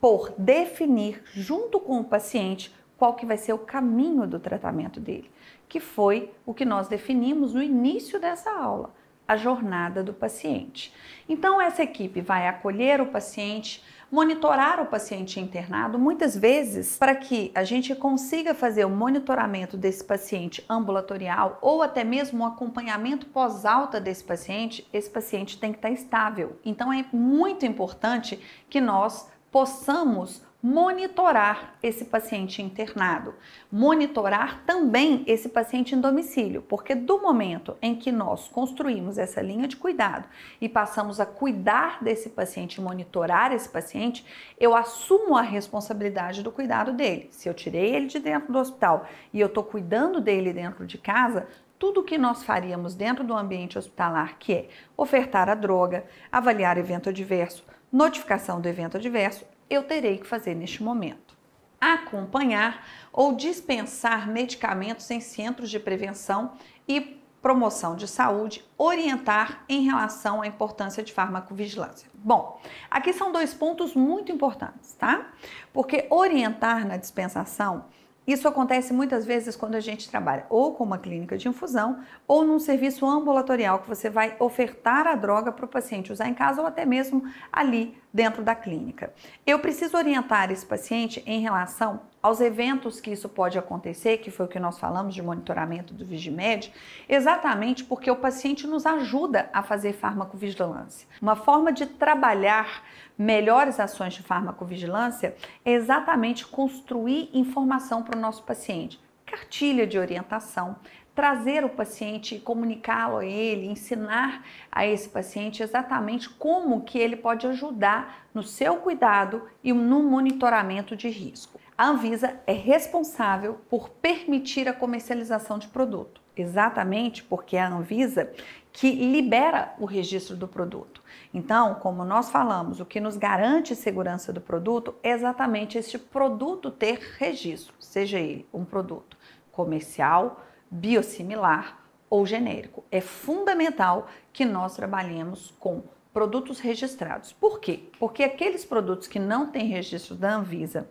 por 0.00 0.34
definir 0.36 1.22
junto 1.32 1.78
com 1.78 2.00
o 2.00 2.04
paciente 2.04 2.74
qual 2.98 3.14
que 3.14 3.24
vai 3.24 3.36
ser 3.38 3.52
o 3.52 3.58
caminho 3.58 4.26
do 4.26 4.40
tratamento 4.40 4.98
dele, 4.98 5.30
que 5.68 5.78
foi 5.78 6.32
o 6.44 6.52
que 6.52 6.64
nós 6.64 6.88
definimos 6.88 7.54
no 7.54 7.62
início 7.62 8.18
dessa 8.18 8.50
aula 8.50 8.92
a 9.26 9.36
jornada 9.36 10.02
do 10.02 10.12
paciente. 10.12 10.92
Então, 11.28 11.60
essa 11.60 11.82
equipe 11.82 12.20
vai 12.20 12.46
acolher 12.46 13.00
o 13.00 13.06
paciente, 13.06 13.82
monitorar 14.10 14.80
o 14.80 14.86
paciente 14.86 15.40
internado, 15.40 15.98
muitas 15.98 16.36
vezes, 16.36 16.98
para 16.98 17.14
que 17.14 17.50
a 17.54 17.64
gente 17.64 17.94
consiga 17.94 18.54
fazer 18.54 18.84
o 18.84 18.90
monitoramento 18.90 19.76
desse 19.76 20.04
paciente 20.04 20.64
ambulatorial 20.68 21.58
ou 21.62 21.82
até 21.82 22.04
mesmo 22.04 22.44
o 22.44 22.46
acompanhamento 22.46 23.26
pós-alta 23.26 24.00
desse 24.00 24.22
paciente, 24.22 24.86
esse 24.92 25.10
paciente 25.10 25.58
tem 25.58 25.72
que 25.72 25.78
estar 25.78 25.90
estável. 25.90 26.58
Então, 26.64 26.92
é 26.92 27.04
muito 27.12 27.64
importante 27.64 28.38
que 28.68 28.80
nós 28.80 29.28
possamos 29.50 30.42
monitorar 30.64 31.74
esse 31.82 32.06
paciente 32.06 32.62
internado, 32.62 33.34
monitorar 33.70 34.62
também 34.64 35.22
esse 35.26 35.50
paciente 35.50 35.94
em 35.94 36.00
domicílio, 36.00 36.62
porque 36.62 36.94
do 36.94 37.20
momento 37.20 37.76
em 37.82 37.94
que 37.94 38.10
nós 38.10 38.48
construímos 38.48 39.18
essa 39.18 39.42
linha 39.42 39.68
de 39.68 39.76
cuidado 39.76 40.26
e 40.58 40.66
passamos 40.66 41.20
a 41.20 41.26
cuidar 41.26 42.02
desse 42.02 42.30
paciente, 42.30 42.80
monitorar 42.80 43.52
esse 43.52 43.68
paciente, 43.68 44.24
eu 44.58 44.74
assumo 44.74 45.36
a 45.36 45.42
responsabilidade 45.42 46.42
do 46.42 46.50
cuidado 46.50 46.94
dele. 46.94 47.28
Se 47.30 47.46
eu 47.46 47.52
tirei 47.52 47.94
ele 47.94 48.06
de 48.06 48.18
dentro 48.18 48.50
do 48.50 48.58
hospital 48.58 49.06
e 49.34 49.40
eu 49.40 49.48
estou 49.48 49.64
cuidando 49.64 50.18
dele 50.18 50.50
dentro 50.50 50.86
de 50.86 50.96
casa, 50.96 51.46
tudo 51.78 52.00
o 52.00 52.04
que 52.04 52.16
nós 52.16 52.42
faríamos 52.42 52.94
dentro 52.94 53.22
do 53.22 53.34
ambiente 53.34 53.76
hospitalar, 53.76 54.38
que 54.38 54.54
é 54.54 54.68
ofertar 54.96 55.50
a 55.50 55.54
droga, 55.54 56.06
avaliar 56.32 56.78
evento 56.78 57.10
adverso, 57.10 57.62
notificação 57.92 58.62
do 58.62 58.66
evento 58.66 58.96
adverso, 58.96 59.44
eu 59.68 59.82
terei 59.82 60.18
que 60.18 60.26
fazer 60.26 60.54
neste 60.54 60.82
momento. 60.82 61.36
Acompanhar 61.80 62.86
ou 63.12 63.34
dispensar 63.34 64.28
medicamentos 64.28 65.10
em 65.10 65.20
centros 65.20 65.70
de 65.70 65.78
prevenção 65.78 66.52
e 66.88 67.20
promoção 67.42 67.94
de 67.94 68.08
saúde, 68.08 68.64
orientar 68.78 69.64
em 69.68 69.82
relação 69.82 70.40
à 70.40 70.46
importância 70.46 71.02
de 71.02 71.12
farmacovigilância. 71.12 72.08
Bom, 72.14 72.58
aqui 72.90 73.12
são 73.12 73.30
dois 73.30 73.52
pontos 73.52 73.94
muito 73.94 74.32
importantes, 74.32 74.94
tá? 74.94 75.30
Porque 75.70 76.06
orientar 76.08 76.86
na 76.86 76.96
dispensação 76.96 77.84
isso 78.26 78.48
acontece 78.48 78.92
muitas 78.92 79.26
vezes 79.26 79.54
quando 79.54 79.74
a 79.74 79.80
gente 79.80 80.08
trabalha 80.08 80.46
ou 80.48 80.74
com 80.74 80.84
uma 80.84 80.98
clínica 80.98 81.36
de 81.36 81.48
infusão 81.48 82.00
ou 82.26 82.44
num 82.44 82.58
serviço 82.58 83.06
ambulatorial 83.06 83.80
que 83.80 83.88
você 83.88 84.08
vai 84.08 84.34
ofertar 84.38 85.06
a 85.06 85.14
droga 85.14 85.52
para 85.52 85.64
o 85.64 85.68
paciente 85.68 86.12
usar 86.12 86.28
em 86.28 86.34
casa 86.34 86.60
ou 86.60 86.66
até 86.66 86.86
mesmo 86.86 87.22
ali 87.52 87.96
dentro 88.12 88.42
da 88.42 88.54
clínica. 88.54 89.12
Eu 89.46 89.58
preciso 89.58 89.96
orientar 89.96 90.50
esse 90.50 90.64
paciente 90.64 91.22
em 91.26 91.40
relação 91.40 92.00
aos 92.24 92.40
eventos 92.40 93.02
que 93.02 93.10
isso 93.10 93.28
pode 93.28 93.58
acontecer, 93.58 94.16
que 94.16 94.30
foi 94.30 94.46
o 94.46 94.48
que 94.48 94.58
nós 94.58 94.78
falamos 94.78 95.14
de 95.14 95.20
monitoramento 95.20 95.92
do 95.92 96.06
Vigimed, 96.06 96.72
exatamente 97.06 97.84
porque 97.84 98.10
o 98.10 98.16
paciente 98.16 98.66
nos 98.66 98.86
ajuda 98.86 99.50
a 99.52 99.62
fazer 99.62 99.92
farmacovigilância. 99.92 101.06
Uma 101.20 101.36
forma 101.36 101.70
de 101.70 101.84
trabalhar 101.84 102.82
melhores 103.18 103.78
ações 103.78 104.14
de 104.14 104.22
farmacovigilância 104.22 105.36
é 105.66 105.72
exatamente 105.72 106.46
construir 106.46 107.28
informação 107.34 108.02
para 108.02 108.16
o 108.16 108.20
nosso 108.20 108.42
paciente. 108.44 108.98
Cartilha 109.26 109.86
de 109.86 109.98
orientação, 109.98 110.76
trazer 111.14 111.62
o 111.62 111.68
paciente, 111.68 112.38
comunicá-lo 112.38 113.18
a 113.18 113.26
ele, 113.26 113.66
ensinar 113.66 114.42
a 114.72 114.86
esse 114.86 115.10
paciente 115.10 115.62
exatamente 115.62 116.30
como 116.30 116.84
que 116.84 116.98
ele 116.98 117.16
pode 117.16 117.46
ajudar 117.46 118.26
no 118.32 118.42
seu 118.42 118.76
cuidado 118.76 119.46
e 119.62 119.74
no 119.74 120.02
monitoramento 120.02 120.96
de 120.96 121.10
risco. 121.10 121.60
A 121.76 121.88
Anvisa 121.88 122.38
é 122.46 122.52
responsável 122.52 123.58
por 123.68 123.88
permitir 123.88 124.68
a 124.68 124.72
comercialização 124.72 125.58
de 125.58 125.66
produto, 125.66 126.22
exatamente 126.36 127.24
porque 127.24 127.56
é 127.56 127.62
a 127.62 127.68
Anvisa 127.68 128.30
que 128.72 128.92
libera 128.92 129.74
o 129.80 129.84
registro 129.84 130.36
do 130.36 130.46
produto. 130.46 131.02
Então, 131.32 131.74
como 131.74 132.04
nós 132.04 132.30
falamos, 132.30 132.78
o 132.78 132.86
que 132.86 133.00
nos 133.00 133.16
garante 133.16 133.74
segurança 133.74 134.32
do 134.32 134.40
produto 134.40 134.94
é 135.02 135.10
exatamente 135.10 135.76
este 135.76 135.98
produto 135.98 136.70
ter 136.70 137.00
registro, 137.18 137.74
seja 137.80 138.20
ele 138.20 138.46
um 138.54 138.64
produto 138.64 139.16
comercial, 139.50 140.44
biosimilar 140.70 141.82
ou 142.08 142.24
genérico. 142.24 142.84
É 142.88 143.00
fundamental 143.00 144.06
que 144.32 144.44
nós 144.44 144.76
trabalhemos 144.76 145.52
com 145.58 145.82
produtos 146.12 146.60
registrados. 146.60 147.32
Por 147.32 147.58
quê? 147.58 147.88
Porque 147.98 148.22
aqueles 148.22 148.64
produtos 148.64 149.08
que 149.08 149.18
não 149.18 149.48
têm 149.48 149.66
registro 149.66 150.14
da 150.14 150.36
Anvisa 150.36 150.88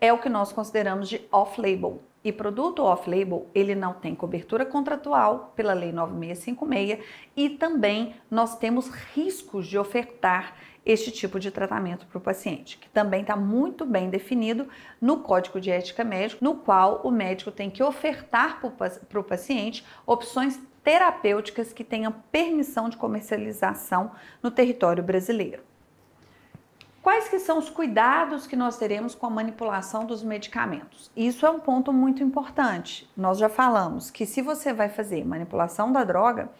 é 0.00 0.12
o 0.12 0.18
que 0.18 0.28
nós 0.28 0.52
consideramos 0.52 1.08
de 1.08 1.20
off-label. 1.30 2.02
E 2.22 2.30
produto 2.30 2.82
off-label, 2.82 3.46
ele 3.54 3.74
não 3.74 3.94
tem 3.94 4.14
cobertura 4.14 4.66
contratual 4.66 5.52
pela 5.56 5.72
Lei 5.72 5.90
9656 5.90 7.04
e 7.34 7.50
também 7.50 8.14
nós 8.30 8.58
temos 8.58 8.88
riscos 8.88 9.66
de 9.66 9.78
ofertar 9.78 10.54
este 10.84 11.10
tipo 11.10 11.38
de 11.38 11.50
tratamento 11.50 12.06
para 12.06 12.18
o 12.18 12.20
paciente, 12.20 12.78
que 12.78 12.88
também 12.88 13.22
está 13.22 13.36
muito 13.36 13.86
bem 13.86 14.10
definido 14.10 14.68
no 15.00 15.20
Código 15.20 15.60
de 15.60 15.70
Ética 15.70 16.04
Médica, 16.04 16.44
no 16.44 16.56
qual 16.56 17.00
o 17.04 17.10
médico 17.10 17.50
tem 17.50 17.70
que 17.70 17.82
ofertar 17.82 18.60
para 18.60 19.20
o 19.20 19.24
paciente 19.24 19.84
opções 20.06 20.60
terapêuticas 20.82 21.72
que 21.72 21.84
tenham 21.84 22.12
permissão 22.32 22.88
de 22.88 22.96
comercialização 22.96 24.12
no 24.42 24.50
território 24.50 25.02
brasileiro. 25.02 25.69
Quais 27.02 27.28
que 27.28 27.38
são 27.38 27.58
os 27.58 27.70
cuidados 27.70 28.46
que 28.46 28.54
nós 28.54 28.76
teremos 28.76 29.14
com 29.14 29.24
a 29.24 29.30
manipulação 29.30 30.04
dos 30.04 30.22
medicamentos? 30.22 31.10
Isso 31.16 31.46
é 31.46 31.50
um 31.50 31.58
ponto 31.58 31.94
muito 31.94 32.22
importante. 32.22 33.10
Nós 33.16 33.38
já 33.38 33.48
falamos 33.48 34.10
que 34.10 34.26
se 34.26 34.42
você 34.42 34.70
vai 34.72 34.90
fazer 34.90 35.24
manipulação 35.24 35.90
da 35.90 36.04
droga, 36.04 36.50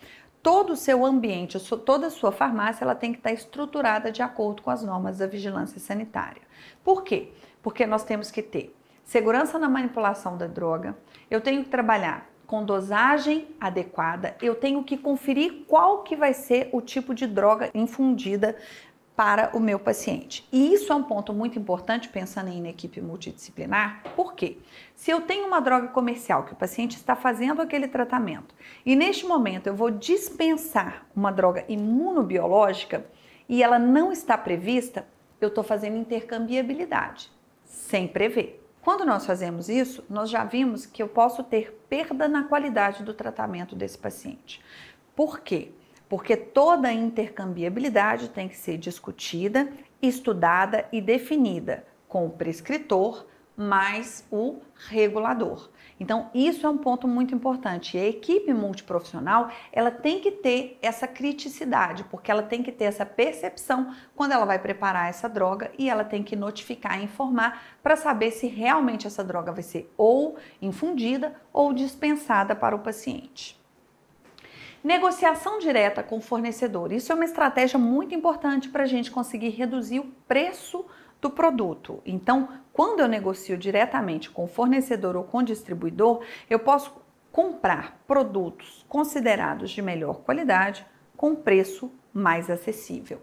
todo 0.42 0.72
o 0.72 0.76
seu 0.76 1.04
ambiente, 1.04 1.58
toda 1.84 2.06
a 2.06 2.10
sua 2.10 2.32
farmácia, 2.32 2.84
ela 2.84 2.94
tem 2.94 3.12
que 3.12 3.18
estar 3.18 3.32
estruturada 3.32 4.10
de 4.10 4.22
acordo 4.22 4.62
com 4.62 4.70
as 4.70 4.82
normas 4.82 5.18
da 5.18 5.26
vigilância 5.26 5.78
sanitária. 5.78 6.40
Por 6.82 7.04
quê? 7.04 7.32
Porque 7.62 7.86
nós 7.86 8.02
temos 8.02 8.30
que 8.30 8.40
ter 8.42 8.74
segurança 9.04 9.58
na 9.58 9.68
manipulação 9.68 10.38
da 10.38 10.46
droga, 10.46 10.96
eu 11.30 11.42
tenho 11.42 11.64
que 11.64 11.68
trabalhar 11.68 12.30
com 12.46 12.64
dosagem 12.64 13.46
adequada, 13.60 14.34
eu 14.40 14.54
tenho 14.54 14.82
que 14.82 14.96
conferir 14.96 15.64
qual 15.68 16.02
que 16.02 16.16
vai 16.16 16.32
ser 16.32 16.68
o 16.72 16.80
tipo 16.80 17.14
de 17.14 17.26
droga 17.26 17.70
infundida 17.74 18.56
para 19.20 19.54
o 19.54 19.60
meu 19.60 19.78
paciente. 19.78 20.48
E 20.50 20.72
isso 20.72 20.90
é 20.90 20.96
um 20.96 21.02
ponto 21.02 21.34
muito 21.34 21.58
importante 21.58 22.08
pensando 22.08 22.48
em 22.48 22.66
equipe 22.66 23.02
multidisciplinar, 23.02 24.02
porque 24.16 24.56
se 24.96 25.10
eu 25.10 25.20
tenho 25.20 25.46
uma 25.46 25.60
droga 25.60 25.88
comercial 25.88 26.44
que 26.44 26.54
o 26.54 26.56
paciente 26.56 26.96
está 26.96 27.14
fazendo 27.14 27.60
aquele 27.60 27.86
tratamento 27.86 28.54
e 28.82 28.96
neste 28.96 29.26
momento 29.26 29.66
eu 29.66 29.74
vou 29.74 29.90
dispensar 29.90 31.06
uma 31.14 31.30
droga 31.30 31.66
imunobiológica 31.68 33.04
e 33.46 33.62
ela 33.62 33.78
não 33.78 34.10
está 34.10 34.38
prevista, 34.38 35.06
eu 35.38 35.48
estou 35.48 35.62
fazendo 35.62 35.98
intercambiabilidade, 35.98 37.30
sem 37.66 38.08
prever. 38.08 38.66
Quando 38.80 39.04
nós 39.04 39.26
fazemos 39.26 39.68
isso, 39.68 40.02
nós 40.08 40.30
já 40.30 40.44
vimos 40.44 40.86
que 40.86 41.02
eu 41.02 41.08
posso 41.08 41.44
ter 41.44 41.78
perda 41.90 42.26
na 42.26 42.44
qualidade 42.44 43.04
do 43.04 43.12
tratamento 43.12 43.76
desse 43.76 43.98
paciente. 43.98 44.62
Por 45.14 45.40
quê? 45.40 45.72
Porque 46.10 46.36
toda 46.36 46.92
intercambiabilidade 46.92 48.30
tem 48.30 48.48
que 48.48 48.56
ser 48.56 48.76
discutida, 48.76 49.72
estudada 50.02 50.84
e 50.92 51.00
definida 51.00 51.86
com 52.08 52.26
o 52.26 52.30
prescritor 52.30 53.24
mais 53.56 54.26
o 54.30 54.56
regulador. 54.88 55.68
Então, 56.00 56.30
isso 56.34 56.66
é 56.66 56.70
um 56.70 56.78
ponto 56.78 57.06
muito 57.06 57.34
importante. 57.34 57.96
E 57.96 58.00
a 58.00 58.08
equipe 58.08 58.52
multiprofissional, 58.54 59.50
ela 59.70 59.90
tem 59.90 60.18
que 60.18 60.32
ter 60.32 60.78
essa 60.80 61.06
criticidade, 61.06 62.02
porque 62.04 62.30
ela 62.30 62.42
tem 62.42 62.62
que 62.62 62.72
ter 62.72 62.84
essa 62.84 63.04
percepção 63.04 63.94
quando 64.16 64.32
ela 64.32 64.46
vai 64.46 64.58
preparar 64.58 65.10
essa 65.10 65.28
droga 65.28 65.70
e 65.78 65.90
ela 65.90 66.02
tem 66.02 66.22
que 66.22 66.34
notificar 66.34 66.98
e 66.98 67.04
informar 67.04 67.62
para 67.82 67.94
saber 67.94 68.30
se 68.30 68.48
realmente 68.48 69.06
essa 69.06 69.22
droga 69.22 69.52
vai 69.52 69.62
ser 69.62 69.92
ou 69.96 70.38
infundida 70.60 71.36
ou 71.52 71.72
dispensada 71.74 72.56
para 72.56 72.74
o 72.74 72.80
paciente. 72.80 73.59
Negociação 74.82 75.58
direta 75.58 76.02
com 76.02 76.18
o 76.18 76.22
fornecedor. 76.22 76.90
Isso 76.90 77.12
é 77.12 77.14
uma 77.14 77.24
estratégia 77.24 77.78
muito 77.78 78.14
importante 78.14 78.68
para 78.68 78.84
a 78.84 78.86
gente 78.86 79.10
conseguir 79.10 79.50
reduzir 79.50 80.00
o 80.00 80.06
preço 80.26 80.86
do 81.20 81.28
produto. 81.28 82.00
Então, 82.06 82.48
quando 82.72 83.00
eu 83.00 83.08
negocio 83.08 83.58
diretamente 83.58 84.30
com 84.30 84.44
o 84.44 84.48
fornecedor 84.48 85.16
ou 85.16 85.24
com 85.24 85.38
o 85.38 85.42
distribuidor, 85.42 86.22
eu 86.48 86.58
posso 86.58 86.94
comprar 87.30 88.00
produtos 88.06 88.84
considerados 88.88 89.70
de 89.70 89.82
melhor 89.82 90.20
qualidade 90.22 90.86
com 91.14 91.34
preço 91.34 91.92
mais 92.12 92.48
acessível. 92.48 93.20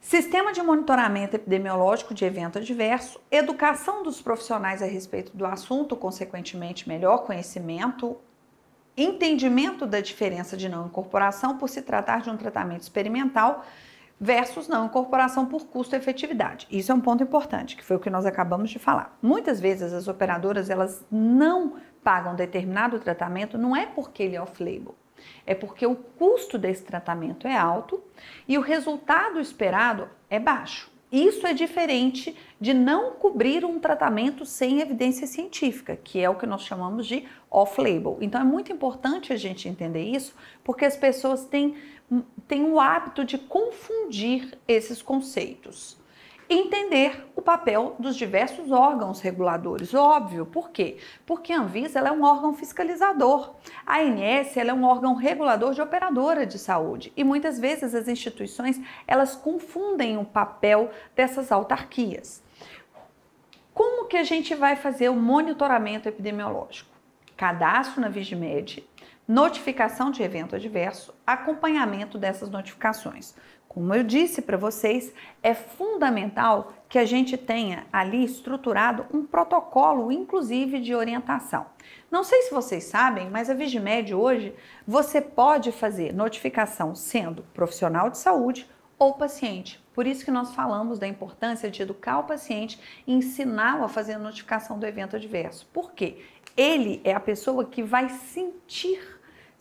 Sistema 0.00 0.52
de 0.52 0.62
monitoramento 0.62 1.36
epidemiológico 1.36 2.12
de 2.12 2.24
evento 2.24 2.58
adverso, 2.58 3.20
educação 3.30 4.02
dos 4.02 4.20
profissionais 4.20 4.82
a 4.82 4.86
respeito 4.86 5.34
do 5.36 5.46
assunto, 5.46 5.96
consequentemente, 5.96 6.88
melhor 6.88 7.24
conhecimento, 7.24 8.16
entendimento 8.96 9.86
da 9.86 10.00
diferença 10.00 10.56
de 10.56 10.68
não 10.68 10.86
incorporação 10.86 11.58
por 11.58 11.68
se 11.68 11.82
tratar 11.82 12.22
de 12.22 12.30
um 12.30 12.36
tratamento 12.36 12.82
experimental 12.82 13.64
versus 14.20 14.68
não 14.68 14.86
incorporação 14.86 15.46
por 15.46 15.66
custo-efetividade. 15.66 16.66
Isso 16.70 16.92
é 16.92 16.94
um 16.94 17.00
ponto 17.00 17.22
importante, 17.22 17.76
que 17.76 17.84
foi 17.84 17.96
o 17.96 18.00
que 18.00 18.10
nós 18.10 18.24
acabamos 18.24 18.70
de 18.70 18.78
falar. 18.78 19.18
Muitas 19.20 19.60
vezes 19.60 19.92
as 19.92 20.06
operadoras 20.06 20.70
elas 20.70 21.04
não 21.10 21.74
pagam 22.02 22.34
determinado 22.34 22.98
tratamento 23.00 23.58
não 23.58 23.74
é 23.74 23.86
porque 23.86 24.22
ele 24.22 24.36
é 24.36 24.40
off-label, 24.40 24.94
é 25.46 25.54
porque 25.54 25.86
o 25.86 25.96
custo 25.96 26.58
desse 26.58 26.84
tratamento 26.84 27.48
é 27.48 27.56
alto 27.56 28.02
e 28.46 28.56
o 28.56 28.60
resultado 28.60 29.40
esperado 29.40 30.08
é 30.30 30.38
baixo. 30.38 30.93
Isso 31.14 31.46
é 31.46 31.54
diferente 31.54 32.36
de 32.60 32.74
não 32.74 33.12
cobrir 33.12 33.64
um 33.64 33.78
tratamento 33.78 34.44
sem 34.44 34.80
evidência 34.80 35.28
científica, 35.28 35.96
que 35.96 36.18
é 36.18 36.28
o 36.28 36.34
que 36.34 36.44
nós 36.44 36.62
chamamos 36.62 37.06
de 37.06 37.24
off-label. 37.48 38.18
Então 38.20 38.40
é 38.40 38.44
muito 38.44 38.72
importante 38.72 39.32
a 39.32 39.36
gente 39.36 39.68
entender 39.68 40.02
isso, 40.02 40.34
porque 40.64 40.84
as 40.84 40.96
pessoas 40.96 41.44
têm 41.44 41.76
tem 42.48 42.64
o 42.64 42.80
hábito 42.80 43.24
de 43.24 43.38
confundir 43.38 44.58
esses 44.66 45.00
conceitos. 45.00 45.96
Entender 46.56 47.26
o 47.34 47.42
papel 47.42 47.96
dos 47.98 48.14
diversos 48.14 48.70
órgãos 48.70 49.20
reguladores, 49.20 49.92
óbvio. 49.92 50.46
Por 50.46 50.70
quê? 50.70 50.98
Porque 51.26 51.52
a 51.52 51.58
Anvisa 51.58 51.98
é 51.98 52.12
um 52.12 52.22
órgão 52.22 52.54
fiscalizador. 52.54 53.56
A 53.84 53.98
ANS 53.98 54.56
é 54.56 54.72
um 54.72 54.84
órgão 54.84 55.16
regulador 55.16 55.74
de 55.74 55.82
operadora 55.82 56.46
de 56.46 56.56
saúde. 56.56 57.12
E 57.16 57.24
muitas 57.24 57.58
vezes 57.58 57.92
as 57.92 58.06
instituições 58.06 58.80
elas 59.04 59.34
confundem 59.34 60.16
o 60.16 60.24
papel 60.24 60.92
dessas 61.16 61.50
autarquias. 61.50 62.40
Como 63.72 64.06
que 64.06 64.16
a 64.16 64.22
gente 64.22 64.54
vai 64.54 64.76
fazer 64.76 65.08
o 65.08 65.16
monitoramento 65.16 66.08
epidemiológico? 66.08 66.94
Cadastro 67.36 68.00
na 68.00 68.08
Vigimed, 68.08 68.88
notificação 69.26 70.08
de 70.08 70.22
evento 70.22 70.54
adverso, 70.54 71.12
acompanhamento 71.26 72.16
dessas 72.16 72.48
notificações. 72.48 73.34
Como 73.74 73.92
eu 73.92 74.04
disse 74.04 74.40
para 74.40 74.56
vocês, 74.56 75.12
é 75.42 75.52
fundamental 75.52 76.72
que 76.88 76.96
a 76.96 77.04
gente 77.04 77.36
tenha 77.36 77.84
ali 77.92 78.24
estruturado 78.24 79.04
um 79.12 79.26
protocolo, 79.26 80.12
inclusive 80.12 80.78
de 80.78 80.94
orientação. 80.94 81.66
Não 82.08 82.22
sei 82.22 82.42
se 82.42 82.54
vocês 82.54 82.84
sabem, 82.84 83.28
mas 83.28 83.50
a 83.50 83.54
Vigimed 83.54 84.14
hoje 84.14 84.54
você 84.86 85.20
pode 85.20 85.72
fazer 85.72 86.14
notificação 86.14 86.94
sendo 86.94 87.42
profissional 87.52 88.08
de 88.10 88.18
saúde 88.18 88.70
ou 88.96 89.14
paciente. 89.14 89.84
Por 89.92 90.06
isso 90.06 90.24
que 90.24 90.30
nós 90.30 90.54
falamos 90.54 91.00
da 91.00 91.08
importância 91.08 91.68
de 91.68 91.82
educar 91.82 92.20
o 92.20 92.24
paciente 92.24 92.78
e 93.04 93.12
ensiná-lo 93.12 93.82
a 93.82 93.88
fazer 93.88 94.12
a 94.12 94.18
notificação 94.20 94.78
do 94.78 94.86
evento 94.86 95.16
adverso. 95.16 95.66
Por 95.72 95.92
quê? 95.94 96.18
Ele 96.56 97.00
é 97.02 97.12
a 97.12 97.18
pessoa 97.18 97.64
que 97.64 97.82
vai 97.82 98.08
sentir 98.08 99.13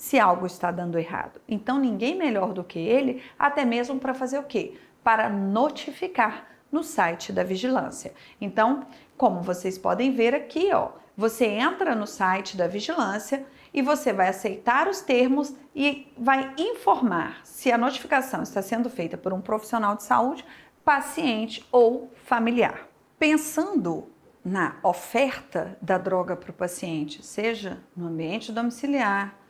se 0.03 0.19
algo 0.19 0.45
está 0.45 0.69
dando 0.69 0.99
errado. 0.99 1.39
Então 1.47 1.79
ninguém 1.79 2.13
melhor 2.13 2.51
do 2.51 2.61
que 2.61 2.77
ele, 2.77 3.23
até 3.39 3.63
mesmo 3.63 4.01
para 4.01 4.13
fazer 4.13 4.37
o 4.37 4.43
quê? 4.43 4.77
Para 5.01 5.29
notificar 5.29 6.45
no 6.69 6.83
site 6.83 7.31
da 7.31 7.41
vigilância. 7.41 8.13
Então, 8.41 8.85
como 9.15 9.41
vocês 9.41 9.77
podem 9.77 10.11
ver 10.11 10.35
aqui, 10.35 10.73
ó, 10.73 10.89
você 11.15 11.45
entra 11.45 11.95
no 11.95 12.05
site 12.05 12.57
da 12.57 12.67
vigilância 12.67 13.45
e 13.73 13.81
você 13.81 14.11
vai 14.11 14.27
aceitar 14.27 14.89
os 14.89 14.99
termos 14.99 15.55
e 15.73 16.11
vai 16.17 16.53
informar 16.57 17.39
se 17.45 17.71
a 17.71 17.77
notificação 17.77 18.43
está 18.43 18.61
sendo 18.61 18.89
feita 18.89 19.17
por 19.17 19.31
um 19.31 19.39
profissional 19.39 19.95
de 19.95 20.03
saúde, 20.03 20.45
paciente 20.83 21.65
ou 21.71 22.11
familiar. 22.25 22.89
Pensando 23.17 24.09
na 24.43 24.75
oferta 24.83 25.77
da 25.81 25.97
droga 25.97 26.35
para 26.35 26.51
o 26.51 26.53
paciente, 26.53 27.25
seja 27.25 27.81
no 27.95 28.07
ambiente 28.07 28.51
domiciliar, 28.51 29.41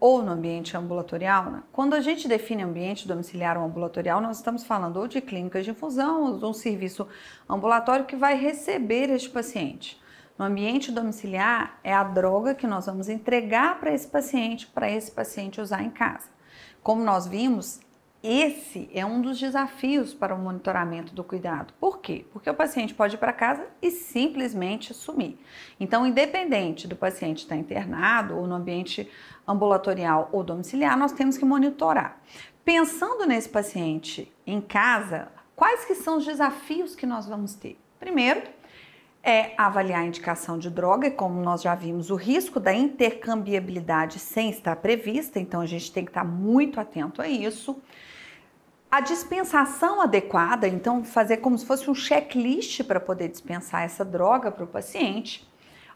ou 0.00 0.22
no 0.22 0.32
ambiente 0.32 0.76
ambulatorial, 0.76 1.50
né? 1.50 1.62
quando 1.72 1.94
a 1.94 2.00
gente 2.00 2.28
define 2.28 2.62
ambiente 2.62 3.08
domiciliar 3.08 3.58
ou 3.58 3.64
ambulatorial, 3.64 4.20
nós 4.20 4.36
estamos 4.36 4.64
falando 4.64 4.96
ou 4.96 5.08
de 5.08 5.20
clínicas 5.20 5.64
de 5.64 5.72
infusão 5.72 6.22
ou 6.24 6.38
de 6.38 6.44
um 6.44 6.52
serviço 6.52 7.06
ambulatório 7.48 8.04
que 8.04 8.14
vai 8.14 8.36
receber 8.36 9.10
este 9.10 9.28
paciente. 9.28 10.00
No 10.38 10.44
ambiente 10.44 10.92
domiciliar 10.92 11.80
é 11.82 11.92
a 11.92 12.04
droga 12.04 12.54
que 12.54 12.66
nós 12.66 12.86
vamos 12.86 13.08
entregar 13.08 13.80
para 13.80 13.92
esse 13.92 14.06
paciente, 14.06 14.68
para 14.68 14.88
esse 14.88 15.10
paciente 15.10 15.60
usar 15.60 15.82
em 15.82 15.90
casa. 15.90 16.28
Como 16.80 17.02
nós 17.02 17.26
vimos, 17.26 17.80
esse 18.22 18.90
é 18.92 19.06
um 19.06 19.20
dos 19.20 19.38
desafios 19.38 20.12
para 20.12 20.34
o 20.34 20.38
monitoramento 20.38 21.14
do 21.14 21.22
cuidado. 21.22 21.72
Por 21.78 21.98
quê? 21.98 22.26
Porque 22.32 22.50
o 22.50 22.54
paciente 22.54 22.92
pode 22.92 23.14
ir 23.14 23.18
para 23.18 23.32
casa 23.32 23.64
e 23.80 23.92
simplesmente 23.92 24.92
sumir. 24.92 25.38
Então, 25.78 26.04
independente 26.04 26.88
do 26.88 26.96
paciente 26.96 27.38
estar 27.38 27.56
internado 27.56 28.36
ou 28.36 28.46
no 28.46 28.56
ambiente 28.56 29.08
ambulatorial 29.46 30.28
ou 30.32 30.42
domiciliar, 30.42 30.98
nós 30.98 31.12
temos 31.12 31.38
que 31.38 31.44
monitorar. 31.44 32.20
Pensando 32.64 33.24
nesse 33.24 33.48
paciente 33.48 34.32
em 34.44 34.60
casa, 34.60 35.28
quais 35.54 35.84
que 35.84 35.94
são 35.94 36.18
os 36.18 36.24
desafios 36.24 36.96
que 36.96 37.06
nós 37.06 37.26
vamos 37.26 37.54
ter? 37.54 37.78
Primeiro, 38.00 38.42
é 39.22 39.52
avaliar 39.56 40.00
a 40.00 40.06
indicação 40.06 40.58
de 40.58 40.70
droga, 40.70 41.06
e 41.06 41.10
como 41.10 41.40
nós 41.40 41.62
já 41.62 41.74
vimos, 41.74 42.10
o 42.10 42.16
risco 42.16 42.58
da 42.58 42.72
intercambiabilidade 42.72 44.18
sem 44.18 44.50
estar 44.50 44.74
prevista, 44.76 45.38
então 45.38 45.60
a 45.60 45.66
gente 45.66 45.92
tem 45.92 46.04
que 46.04 46.10
estar 46.10 46.24
muito 46.24 46.80
atento 46.80 47.22
a 47.22 47.28
isso. 47.28 47.80
A 48.90 49.00
dispensação 49.00 50.00
adequada, 50.00 50.66
então 50.66 51.04
fazer 51.04 51.38
como 51.38 51.58
se 51.58 51.66
fosse 51.66 51.90
um 51.90 51.94
checklist 51.94 52.82
para 52.84 52.98
poder 52.98 53.28
dispensar 53.28 53.82
essa 53.82 54.02
droga 54.02 54.50
para 54.50 54.64
o 54.64 54.68
paciente. 54.68 55.46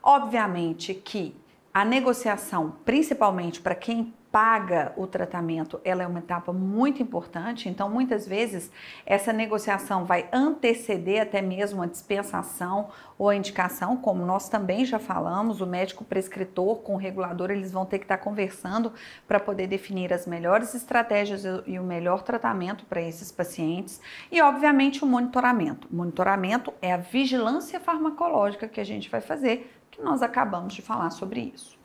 Obviamente 0.03 0.93
que 0.93 1.35
a 1.73 1.87
negociação, 1.87 2.77
principalmente 2.85 3.63
para 3.63 3.75
quem 3.75 4.13
paga 4.33 4.95
o 4.97 5.07
tratamento, 5.07 5.79
ela 5.85 6.03
é 6.03 6.07
uma 6.07 6.21
etapa 6.21 6.55
muito 6.55 7.03
importante. 7.03 7.69
Então, 7.69 7.91
muitas 7.91 8.27
vezes, 8.27 8.73
essa 9.05 9.31
negociação 9.31 10.07
vai 10.07 10.27
anteceder 10.33 11.21
até 11.21 11.43
mesmo 11.43 11.83
a 11.83 11.87
dispensação 11.87 12.89
ou 13.19 13.29
a 13.29 13.37
indicação, 13.37 13.95
como 13.95 14.25
nós 14.25 14.49
também 14.49 14.87
já 14.87 14.99
falamos, 14.99 15.61
o 15.61 15.67
médico 15.67 16.03
prescritor 16.03 16.77
com 16.77 16.95
o 16.95 16.97
regulador, 16.97 17.51
eles 17.51 17.71
vão 17.71 17.85
ter 17.85 17.99
que 17.99 18.07
estar 18.07 18.17
conversando 18.17 18.95
para 19.29 19.39
poder 19.39 19.67
definir 19.67 20.15
as 20.15 20.27
melhores 20.27 20.75
estratégias 20.75 21.45
e 21.67 21.79
o 21.79 21.85
melhor 21.85 22.23
tratamento 22.23 22.87
para 22.87 23.03
esses 23.03 23.31
pacientes. 23.31 24.01
E, 24.31 24.41
obviamente, 24.41 25.05
o 25.05 25.07
monitoramento. 25.07 25.87
O 25.93 25.95
monitoramento 25.95 26.73
é 26.81 26.91
a 26.91 26.97
vigilância 26.97 27.79
farmacológica 27.79 28.67
que 28.67 28.81
a 28.81 28.85
gente 28.85 29.11
vai 29.11 29.21
fazer, 29.21 29.79
que 29.91 30.01
nós 30.01 30.23
acabamos 30.23 30.73
de 30.73 30.81
falar 30.81 31.11
sobre 31.11 31.53
isso. 31.55 31.82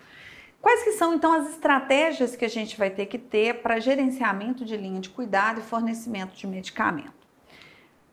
Quais 0.61 0.83
que 0.83 0.93
são 0.93 1.13
então 1.13 1.33
as 1.33 1.49
estratégias 1.49 2.35
que 2.35 2.43
a 2.43 2.49
gente 2.49 2.77
vai 2.77 2.89
ter 2.89 3.05
que 3.05 3.17
ter 3.17 3.61
para 3.61 3.79
gerenciamento 3.79 4.65
de 4.65 4.75
linha 4.75 4.99
de 4.99 5.09
cuidado 5.09 5.59
e 5.59 5.63
fornecimento 5.63 6.35
de 6.35 6.47
medicamento? 6.47 7.13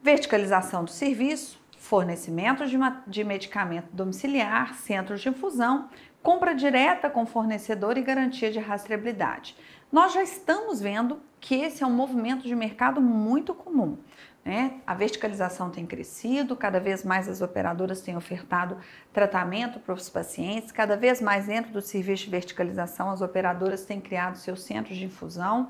Verticalização 0.01 0.83
do 0.83 0.91
serviço, 0.91 1.59
fornecimento 1.77 2.65
de, 2.65 2.77
de 3.07 3.23
medicamento 3.23 3.89
domiciliar, 3.91 4.75
centros 4.75 5.21
de 5.21 5.29
infusão, 5.29 5.89
compra 6.21 6.53
direta 6.55 7.09
com 7.09 7.25
fornecedor 7.25 7.97
e 7.97 8.01
garantia 8.01 8.51
de 8.51 8.59
rastreabilidade. 8.59 9.55
Nós 9.91 10.13
já 10.13 10.23
estamos 10.23 10.81
vendo 10.81 11.21
que 11.39 11.55
esse 11.55 11.83
é 11.83 11.87
um 11.87 11.91
movimento 11.91 12.43
de 12.47 12.55
mercado 12.55 12.99
muito 12.99 13.53
comum. 13.53 13.97
Né? 14.45 14.79
A 14.85 14.93
verticalização 14.93 15.71
tem 15.71 15.87
crescido, 15.87 16.55
cada 16.55 16.79
vez 16.79 17.03
mais 17.03 17.27
as 17.27 17.41
operadoras 17.41 18.01
têm 18.01 18.15
ofertado 18.15 18.77
tratamento 19.11 19.79
para 19.79 19.95
os 19.95 20.07
pacientes, 20.07 20.71
cada 20.71 20.95
vez 20.95 21.19
mais 21.19 21.47
dentro 21.47 21.71
do 21.71 21.81
serviço 21.81 22.25
de 22.25 22.29
verticalização 22.29 23.09
as 23.09 23.21
operadoras 23.21 23.85
têm 23.85 23.99
criado 23.99 24.37
seus 24.37 24.61
centros 24.61 24.97
de 24.97 25.05
infusão 25.05 25.69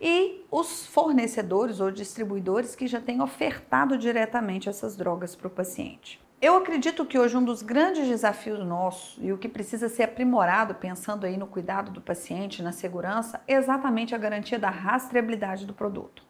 e 0.00 0.44
os 0.50 0.88
fornecedores 0.88 1.78
ou 1.78 1.92
distribuidores 1.92 2.74
que 2.74 2.88
já 2.88 3.00
têm 3.00 3.22
ofertado 3.22 3.96
diretamente 3.96 4.68
essas 4.68 4.96
drogas 4.96 5.36
para 5.36 5.46
o 5.46 5.50
paciente. 5.50 6.20
Eu 6.42 6.56
acredito 6.56 7.06
que 7.06 7.18
hoje 7.18 7.36
um 7.36 7.44
dos 7.44 7.62
grandes 7.62 8.08
desafios 8.08 8.58
nossos 8.66 9.16
e 9.22 9.32
o 9.32 9.38
que 9.38 9.48
precisa 9.48 9.88
ser 9.88 10.02
aprimorado 10.02 10.74
pensando 10.74 11.24
aí 11.24 11.36
no 11.36 11.46
cuidado 11.46 11.92
do 11.92 12.00
paciente, 12.00 12.60
na 12.60 12.72
segurança, 12.72 13.40
é 13.46 13.54
exatamente 13.54 14.16
a 14.16 14.18
garantia 14.18 14.58
da 14.58 14.68
rastreabilidade 14.68 15.64
do 15.64 15.72
produto. 15.72 16.25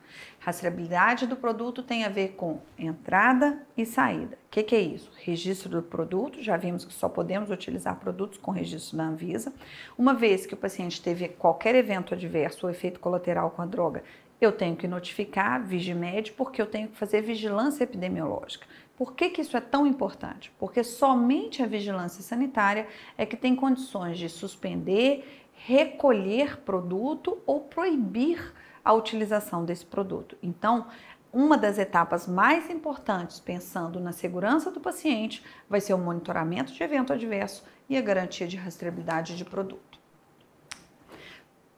Rastreabilidade 0.46 1.26
do 1.26 1.34
produto 1.34 1.82
tem 1.82 2.04
a 2.04 2.08
ver 2.08 2.36
com 2.36 2.60
entrada 2.78 3.66
e 3.76 3.84
saída. 3.84 4.38
O 4.46 4.48
que, 4.48 4.62
que, 4.62 4.76
é 4.76 4.80
isso? 4.80 5.10
Registro 5.16 5.68
do 5.68 5.82
produto, 5.82 6.40
já 6.40 6.56
vimos 6.56 6.84
que 6.84 6.94
só 6.94 7.08
podemos 7.08 7.50
utilizar 7.50 7.96
produtos 7.96 8.38
com 8.38 8.52
registro 8.52 8.96
da 8.96 9.08
Anvisa. 9.08 9.52
Uma 9.98 10.14
vez 10.14 10.46
que 10.46 10.54
o 10.54 10.56
paciente 10.56 11.02
teve 11.02 11.26
qualquer 11.26 11.74
evento 11.74 12.14
adverso 12.14 12.64
ou 12.64 12.70
efeito 12.70 13.00
colateral 13.00 13.50
com 13.50 13.60
a 13.60 13.66
droga, 13.66 14.04
eu 14.40 14.52
tenho 14.52 14.76
que 14.76 14.86
notificar 14.86 15.60
Vigimed 15.64 16.30
porque 16.34 16.62
eu 16.62 16.66
tenho 16.66 16.86
que 16.86 16.96
fazer 16.96 17.22
vigilância 17.22 17.82
epidemiológica. 17.82 18.68
Por 18.96 19.14
que, 19.14 19.30
que 19.30 19.40
isso 19.40 19.56
é 19.56 19.60
tão 19.60 19.84
importante? 19.84 20.52
Porque 20.60 20.84
somente 20.84 21.60
a 21.60 21.66
vigilância 21.66 22.22
sanitária 22.22 22.86
é 23.18 23.26
que 23.26 23.36
tem 23.36 23.56
condições 23.56 24.16
de 24.16 24.28
suspender, 24.28 25.44
recolher 25.56 26.58
produto 26.58 27.36
ou 27.44 27.62
proibir 27.62 28.54
a 28.86 28.92
utilização 28.92 29.64
desse 29.64 29.84
produto. 29.84 30.38
Então, 30.40 30.86
uma 31.32 31.58
das 31.58 31.76
etapas 31.76 32.28
mais 32.28 32.70
importantes, 32.70 33.40
pensando 33.40 33.98
na 33.98 34.12
segurança 34.12 34.70
do 34.70 34.78
paciente, 34.78 35.42
vai 35.68 35.80
ser 35.80 35.92
o 35.92 35.98
monitoramento 35.98 36.72
de 36.72 36.80
evento 36.84 37.12
adverso 37.12 37.64
e 37.88 37.96
a 37.96 38.00
garantia 38.00 38.46
de 38.46 38.56
rastreabilidade 38.56 39.36
de 39.36 39.44
produto. 39.44 39.98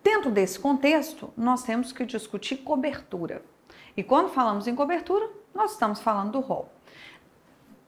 Dentro 0.04 0.30
desse 0.30 0.60
contexto, 0.60 1.32
nós 1.34 1.62
temos 1.62 1.92
que 1.92 2.04
discutir 2.04 2.58
cobertura. 2.58 3.42
E 3.96 4.02
quando 4.02 4.28
falamos 4.28 4.68
em 4.68 4.74
cobertura, 4.74 5.30
nós 5.54 5.72
estamos 5.72 6.00
falando 6.00 6.32
do 6.32 6.40
rol. 6.40 6.70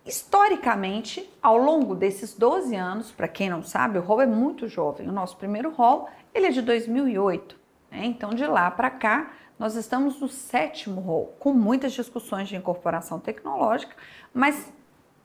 Historicamente, 0.06 1.30
ao 1.42 1.59
longo 1.59 1.94
desses 1.94 2.33
12 2.33 2.74
anos, 2.74 3.12
para 3.12 3.28
quem 3.28 3.50
não 3.50 3.62
sabe, 3.62 3.98
o 3.98 4.02
rol 4.02 4.22
é 4.22 4.26
muito 4.26 4.66
jovem. 4.66 5.11
O 5.11 5.12
nosso 5.12 5.37
primeiro 5.37 5.70
rol 5.70 6.09
ele 6.33 6.46
é 6.46 6.50
de 6.50 6.62
2008. 6.62 7.60
Né? 7.90 8.05
Então, 8.05 8.31
de 8.31 8.46
lá 8.46 8.70
para 8.70 8.90
cá, 8.90 9.31
nós 9.59 9.74
estamos 9.74 10.20
no 10.20 10.29
sétimo 10.29 11.00
rol, 11.00 11.37
com 11.38 11.53
muitas 11.53 11.92
discussões 11.92 12.48
de 12.48 12.57
incorporação 12.57 13.20
tecnológica, 13.20 13.94
mas 14.33 14.72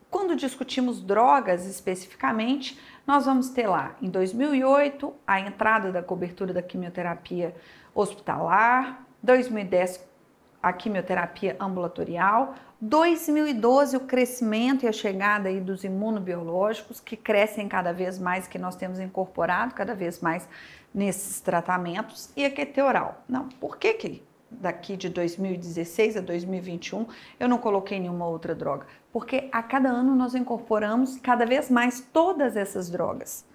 quando 0.10 0.36
discutimos 0.36 1.02
drogas 1.02 1.66
especificamente, 1.66 2.80
nós 3.06 3.26
vamos 3.26 3.50
ter 3.50 3.68
lá, 3.68 3.96
em 4.02 4.10
2008, 4.10 5.14
a 5.26 5.40
entrada 5.40 5.92
da 5.92 6.02
cobertura 6.02 6.54
da 6.54 6.62
quimioterapia 6.62 7.56
hospitalar, 7.94 9.06
2010, 9.22 10.06
a 10.62 10.74
quimioterapia 10.74 11.56
ambulatorial, 11.60 12.56
2012 12.82 13.98
o 13.98 14.02
crescimento 14.02 14.84
e 14.84 14.88
a 14.88 14.92
chegada 14.92 15.50
aí 15.50 15.60
dos 15.60 15.84
imunobiológicos 15.84 17.00
que 17.00 17.16
crescem 17.16 17.68
cada 17.68 17.94
vez 17.94 18.20
mais, 18.20 18.48
que 18.48 18.58
nós 18.58 18.76
temos 18.76 19.00
incorporado 19.00 19.74
cada 19.74 19.96
vez 19.96 20.20
mais 20.20 20.48
nesses 20.96 21.42
tratamentos 21.42 22.30
e 22.38 22.46
a 22.46 22.50
QT 22.50 22.82
oral. 22.82 23.22
Não, 23.28 23.50
por 23.50 23.78
que 23.78 23.94
que 23.96 24.24
daqui 24.50 24.96
de 24.96 25.10
2016 25.10 26.16
a 26.16 26.22
2021 26.22 27.06
eu 27.38 27.50
não 27.50 27.58
coloquei 27.58 28.00
nenhuma 28.00 28.26
outra 28.26 28.56
droga? 28.56 28.88
Porque 29.12 29.50
a 29.52 29.62
cada 29.62 29.90
ano 29.90 30.16
nós 30.16 30.34
incorporamos 30.34 31.18
cada 31.18 31.46
vez 31.46 31.70
mais 31.70 32.00
todas 32.00 32.56
essas 32.56 32.90
drogas. 32.90 33.46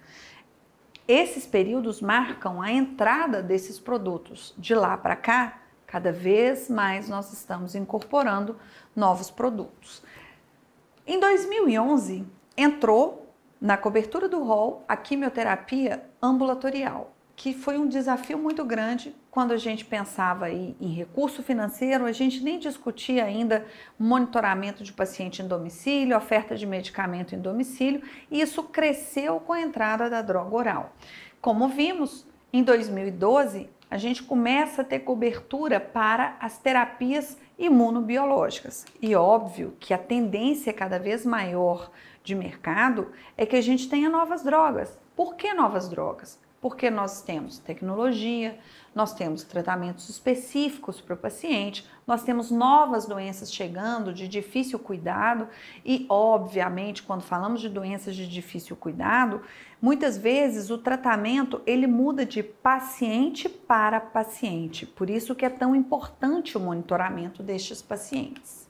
Esses 1.07 1.47
períodos 1.47 1.99
marcam 1.99 2.61
a 2.61 2.71
entrada 2.71 3.41
desses 3.41 3.79
produtos. 3.79 4.53
De 4.55 4.75
lá 4.75 4.95
para 4.95 5.15
cá, 5.15 5.63
cada 5.87 6.11
vez 6.11 6.69
mais 6.69 7.09
nós 7.09 7.33
estamos 7.33 7.73
incorporando 7.73 8.55
novos 8.95 9.31
produtos. 9.31 10.03
Em 11.07 11.19
2011, 11.19 12.23
entrou 12.55 13.33
na 13.59 13.77
cobertura 13.77 14.29
do 14.29 14.43
rol 14.43 14.85
a 14.87 14.95
quimioterapia 14.95 16.05
ambulatorial 16.21 17.11
que 17.41 17.55
foi 17.55 17.75
um 17.75 17.87
desafio 17.87 18.37
muito 18.37 18.63
grande 18.63 19.15
quando 19.31 19.51
a 19.51 19.57
gente 19.57 19.83
pensava 19.83 20.51
em, 20.51 20.75
em 20.79 20.93
recurso 20.93 21.41
financeiro, 21.41 22.05
a 22.05 22.11
gente 22.11 22.43
nem 22.43 22.59
discutia 22.59 23.25
ainda 23.25 23.65
monitoramento 23.97 24.83
de 24.83 24.93
paciente 24.93 25.41
em 25.41 25.47
domicílio, 25.47 26.15
oferta 26.15 26.55
de 26.55 26.67
medicamento 26.67 27.33
em 27.33 27.41
domicílio, 27.41 28.03
e 28.29 28.39
isso 28.39 28.61
cresceu 28.61 29.39
com 29.39 29.53
a 29.53 29.59
entrada 29.59 30.07
da 30.07 30.21
droga 30.21 30.55
oral. 30.55 30.95
Como 31.41 31.67
vimos, 31.67 32.27
em 32.53 32.61
2012, 32.61 33.67
a 33.89 33.97
gente 33.97 34.21
começa 34.21 34.83
a 34.83 34.85
ter 34.85 34.99
cobertura 34.99 35.79
para 35.79 36.37
as 36.39 36.59
terapias 36.59 37.39
imunobiológicas. 37.57 38.85
E 39.01 39.15
óbvio 39.15 39.75
que 39.79 39.95
a 39.95 39.97
tendência 39.97 40.71
cada 40.71 40.99
vez 40.99 41.25
maior 41.25 41.89
de 42.23 42.35
mercado 42.35 43.11
é 43.35 43.47
que 43.47 43.55
a 43.55 43.61
gente 43.61 43.89
tenha 43.89 44.11
novas 44.11 44.43
drogas. 44.43 44.95
Por 45.15 45.33
que 45.33 45.55
novas 45.55 45.89
drogas? 45.89 46.39
Porque 46.61 46.91
nós 46.91 47.23
temos 47.23 47.57
tecnologia, 47.57 48.57
nós 48.93 49.15
temos 49.15 49.43
tratamentos 49.43 50.07
específicos 50.09 51.01
para 51.01 51.15
o 51.15 51.17
paciente, 51.17 51.89
nós 52.05 52.23
temos 52.23 52.51
novas 52.51 53.07
doenças 53.07 53.51
chegando 53.51 54.13
de 54.13 54.27
difícil 54.27 54.77
cuidado 54.77 55.47
e, 55.83 56.05
obviamente, 56.07 57.01
quando 57.01 57.23
falamos 57.23 57.61
de 57.61 57.67
doenças 57.67 58.15
de 58.15 58.27
difícil 58.27 58.75
cuidado, 58.75 59.41
muitas 59.81 60.17
vezes 60.17 60.69
o 60.69 60.77
tratamento 60.77 61.61
ele 61.65 61.87
muda 61.87 62.25
de 62.25 62.43
paciente 62.43 63.49
para 63.49 63.99
paciente. 63.99 64.85
Por 64.85 65.09
isso 65.09 65.33
que 65.33 65.45
é 65.45 65.49
tão 65.49 65.75
importante 65.75 66.57
o 66.57 66.61
monitoramento 66.61 67.41
destes 67.41 67.81
pacientes. 67.81 68.69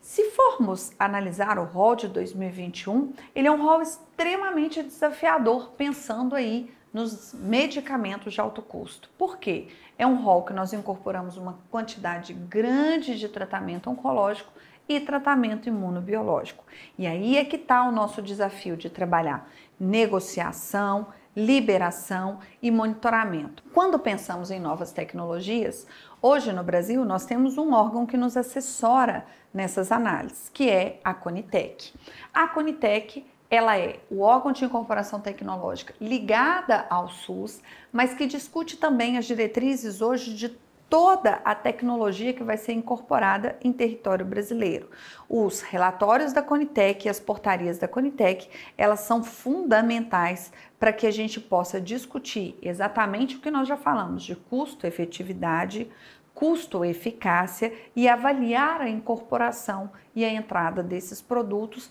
Se 0.00 0.30
formos 0.30 0.92
analisar 0.98 1.58
o 1.58 1.64
rol 1.64 1.94
de 1.94 2.08
2021, 2.08 3.12
ele 3.34 3.48
é 3.48 3.50
um 3.50 3.62
rol 3.62 3.80
extremamente 3.80 4.82
desafiador, 4.82 5.70
pensando 5.76 6.34
aí 6.34 6.70
nos 6.94 7.34
medicamentos 7.34 8.32
de 8.32 8.40
alto 8.40 8.62
custo. 8.62 9.10
Por 9.18 9.36
quê? 9.36 9.66
É 9.98 10.06
um 10.06 10.22
rol 10.22 10.44
que 10.44 10.52
nós 10.52 10.72
incorporamos 10.72 11.36
uma 11.36 11.58
quantidade 11.68 12.32
grande 12.32 13.18
de 13.18 13.28
tratamento 13.28 13.90
oncológico 13.90 14.52
e 14.88 15.00
tratamento 15.00 15.68
imunobiológico. 15.68 16.64
E 16.96 17.04
aí 17.04 17.36
é 17.36 17.44
que 17.44 17.56
está 17.56 17.82
o 17.88 17.90
nosso 17.90 18.22
desafio 18.22 18.76
de 18.76 18.88
trabalhar 18.88 19.50
negociação, 19.78 21.08
liberação 21.34 22.38
e 22.62 22.70
monitoramento. 22.70 23.64
Quando 23.72 23.98
pensamos 23.98 24.52
em 24.52 24.60
novas 24.60 24.92
tecnologias, 24.92 25.86
hoje 26.22 26.52
no 26.52 26.62
Brasil 26.62 27.04
nós 27.04 27.26
temos 27.26 27.58
um 27.58 27.72
órgão 27.72 28.06
que 28.06 28.16
nos 28.16 28.36
assessora 28.36 29.26
nessas 29.52 29.90
análises, 29.90 30.48
que 30.48 30.70
é 30.70 31.00
a 31.02 31.12
Conitec. 31.12 31.92
A 32.32 32.46
Conitec 32.46 33.24
ela 33.54 33.78
é 33.78 34.00
o 34.10 34.20
órgão 34.20 34.52
de 34.52 34.64
incorporação 34.64 35.20
tecnológica 35.20 35.94
ligada 36.00 36.86
ao 36.90 37.08
SUS, 37.08 37.62
mas 37.92 38.12
que 38.14 38.26
discute 38.26 38.76
também 38.76 39.16
as 39.16 39.26
diretrizes 39.26 40.00
hoje 40.00 40.34
de 40.34 40.48
toda 40.88 41.40
a 41.44 41.54
tecnologia 41.54 42.32
que 42.32 42.44
vai 42.44 42.56
ser 42.56 42.72
incorporada 42.72 43.56
em 43.62 43.72
território 43.72 44.24
brasileiro. 44.24 44.90
Os 45.28 45.60
relatórios 45.60 46.32
da 46.32 46.42
Conitec 46.42 47.06
e 47.06 47.08
as 47.08 47.18
portarias 47.18 47.78
da 47.78 47.88
Conitec, 47.88 48.48
elas 48.76 49.00
são 49.00 49.22
fundamentais 49.24 50.52
para 50.78 50.92
que 50.92 51.06
a 51.06 51.10
gente 51.10 51.40
possa 51.40 51.80
discutir 51.80 52.58
exatamente 52.62 53.36
o 53.36 53.40
que 53.40 53.50
nós 53.50 53.66
já 53.66 53.76
falamos 53.76 54.22
de 54.22 54.36
custo, 54.36 54.86
efetividade, 54.86 55.90
custo, 56.34 56.84
eficácia 56.84 57.72
e 57.94 58.08
avaliar 58.08 58.80
a 58.80 58.88
incorporação 58.88 59.90
e 60.14 60.24
a 60.24 60.32
entrada 60.32 60.82
desses 60.82 61.22
produtos 61.22 61.90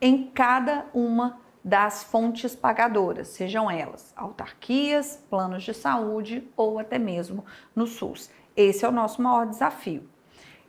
em 0.00 0.24
cada 0.28 0.86
uma 0.94 1.40
das 1.62 2.02
fontes 2.02 2.56
pagadoras, 2.56 3.28
sejam 3.28 3.70
elas 3.70 4.14
autarquias, 4.16 5.22
planos 5.28 5.62
de 5.62 5.74
saúde 5.74 6.48
ou 6.56 6.78
até 6.78 6.98
mesmo 6.98 7.44
no 7.76 7.86
SUS. 7.86 8.30
Esse 8.56 8.84
é 8.84 8.88
o 8.88 8.92
nosso 8.92 9.20
maior 9.20 9.46
desafio. 9.46 10.08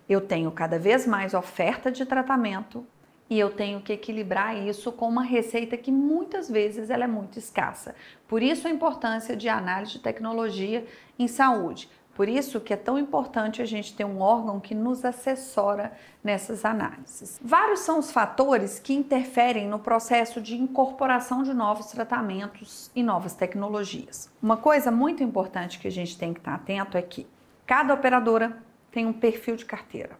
Eu 0.07 0.19
tenho 0.19 0.51
cada 0.51 0.77
vez 0.77 1.07
mais 1.07 1.33
oferta 1.33 1.89
de 1.89 2.05
tratamento 2.05 2.85
e 3.29 3.39
eu 3.39 3.49
tenho 3.49 3.79
que 3.79 3.93
equilibrar 3.93 4.57
isso 4.57 4.91
com 4.91 5.07
uma 5.07 5.23
receita 5.23 5.77
que 5.77 5.89
muitas 5.89 6.49
vezes 6.49 6.89
ela 6.89 7.05
é 7.05 7.07
muito 7.07 7.39
escassa. 7.39 7.95
Por 8.27 8.43
isso 8.43 8.67
a 8.67 8.71
importância 8.71 9.37
de 9.37 9.47
análise 9.47 9.93
de 9.93 9.99
tecnologia 9.99 10.85
em 11.17 11.29
saúde. 11.29 11.89
Por 12.13 12.27
isso 12.27 12.59
que 12.59 12.73
é 12.73 12.77
tão 12.77 12.99
importante 12.99 13.61
a 13.61 13.65
gente 13.65 13.95
ter 13.95 14.03
um 14.03 14.21
órgão 14.21 14.59
que 14.59 14.75
nos 14.75 15.05
assessora 15.05 15.93
nessas 16.23 16.65
análises. 16.65 17.39
Vários 17.41 17.79
são 17.79 17.99
os 17.99 18.11
fatores 18.11 18.79
que 18.79 18.93
interferem 18.93 19.67
no 19.67 19.79
processo 19.79 20.41
de 20.41 20.55
incorporação 20.55 21.41
de 21.41 21.53
novos 21.53 21.87
tratamentos 21.87 22.91
e 22.95 23.01
novas 23.01 23.33
tecnologias. 23.33 24.29
Uma 24.41 24.57
coisa 24.57 24.91
muito 24.91 25.23
importante 25.23 25.79
que 25.79 25.87
a 25.87 25.91
gente 25.91 26.17
tem 26.17 26.33
que 26.33 26.39
estar 26.39 26.53
atento 26.53 26.97
é 26.97 27.01
que 27.01 27.25
cada 27.65 27.93
operadora 27.93 28.57
tem 28.91 29.05
um 29.05 29.13
perfil 29.13 29.55
de 29.55 29.65
carteira. 29.65 30.19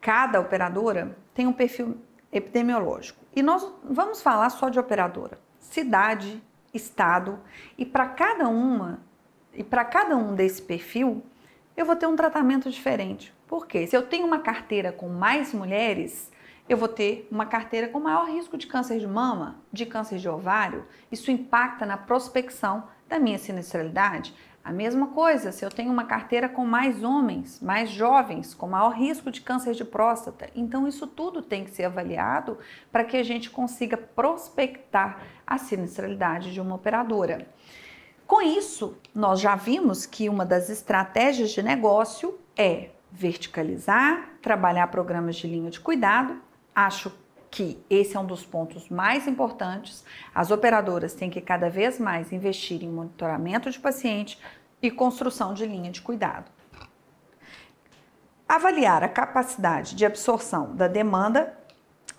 Cada 0.00 0.40
operadora 0.40 1.16
tem 1.34 1.46
um 1.46 1.52
perfil 1.52 1.98
epidemiológico. 2.32 3.20
E 3.34 3.42
nós 3.42 3.70
vamos 3.84 4.22
falar 4.22 4.48
só 4.50 4.68
de 4.68 4.78
operadora, 4.78 5.38
cidade, 5.58 6.42
estado, 6.72 7.40
e 7.76 7.84
para 7.84 8.08
cada 8.08 8.48
uma 8.48 9.00
e 9.54 9.64
para 9.64 9.84
cada 9.84 10.16
um 10.16 10.34
desse 10.34 10.62
perfil, 10.62 11.22
eu 11.76 11.84
vou 11.84 11.96
ter 11.96 12.06
um 12.06 12.16
tratamento 12.16 12.70
diferente. 12.70 13.32
Por 13.46 13.66
quê? 13.66 13.86
Se 13.86 13.96
eu 13.96 14.02
tenho 14.02 14.26
uma 14.26 14.38
carteira 14.38 14.92
com 14.92 15.08
mais 15.08 15.52
mulheres, 15.52 16.30
eu 16.68 16.76
vou 16.76 16.88
ter 16.88 17.26
uma 17.30 17.46
carteira 17.46 17.88
com 17.88 17.98
maior 17.98 18.28
risco 18.28 18.56
de 18.56 18.66
câncer 18.66 19.00
de 19.00 19.06
mama, 19.06 19.56
de 19.72 19.84
câncer 19.84 20.18
de 20.18 20.28
ovário. 20.28 20.86
Isso 21.10 21.30
impacta 21.30 21.84
na 21.84 21.96
prospecção 21.96 22.84
da 23.08 23.18
minha 23.18 23.38
sinistralidade. 23.38 24.32
A 24.62 24.72
mesma 24.72 25.08
coisa, 25.08 25.50
se 25.50 25.64
eu 25.64 25.70
tenho 25.70 25.90
uma 25.90 26.04
carteira 26.04 26.48
com 26.48 26.64
mais 26.64 27.02
homens, 27.02 27.60
mais 27.60 27.90
jovens, 27.90 28.54
com 28.54 28.68
maior 28.68 28.90
risco 28.90 29.30
de 29.30 29.40
câncer 29.40 29.74
de 29.74 29.84
próstata. 29.84 30.48
Então, 30.54 30.86
isso 30.86 31.06
tudo 31.06 31.42
tem 31.42 31.64
que 31.64 31.70
ser 31.70 31.84
avaliado 31.84 32.58
para 32.92 33.02
que 33.02 33.16
a 33.16 33.22
gente 33.24 33.50
consiga 33.50 33.96
prospectar 33.96 35.22
a 35.46 35.58
sinistralidade 35.58 36.52
de 36.52 36.60
uma 36.60 36.76
operadora. 36.76 37.48
Com 38.30 38.40
isso, 38.40 38.96
nós 39.12 39.40
já 39.40 39.56
vimos 39.56 40.06
que 40.06 40.28
uma 40.28 40.46
das 40.46 40.70
estratégias 40.70 41.50
de 41.50 41.64
negócio 41.64 42.38
é 42.56 42.90
verticalizar, 43.10 44.34
trabalhar 44.40 44.86
programas 44.86 45.34
de 45.34 45.48
linha 45.48 45.68
de 45.68 45.80
cuidado. 45.80 46.40
Acho 46.72 47.12
que 47.50 47.82
esse 47.90 48.16
é 48.16 48.20
um 48.20 48.24
dos 48.24 48.46
pontos 48.46 48.88
mais 48.88 49.26
importantes. 49.26 50.04
As 50.32 50.52
operadoras 50.52 51.12
têm 51.12 51.28
que 51.28 51.40
cada 51.40 51.68
vez 51.68 51.98
mais 51.98 52.30
investir 52.30 52.84
em 52.84 52.88
monitoramento 52.88 53.68
de 53.68 53.80
paciente 53.80 54.38
e 54.80 54.92
construção 54.92 55.52
de 55.52 55.66
linha 55.66 55.90
de 55.90 56.00
cuidado. 56.00 56.52
Avaliar 58.48 59.02
a 59.02 59.08
capacidade 59.08 59.96
de 59.96 60.06
absorção 60.06 60.76
da 60.76 60.86
demanda 60.86 61.58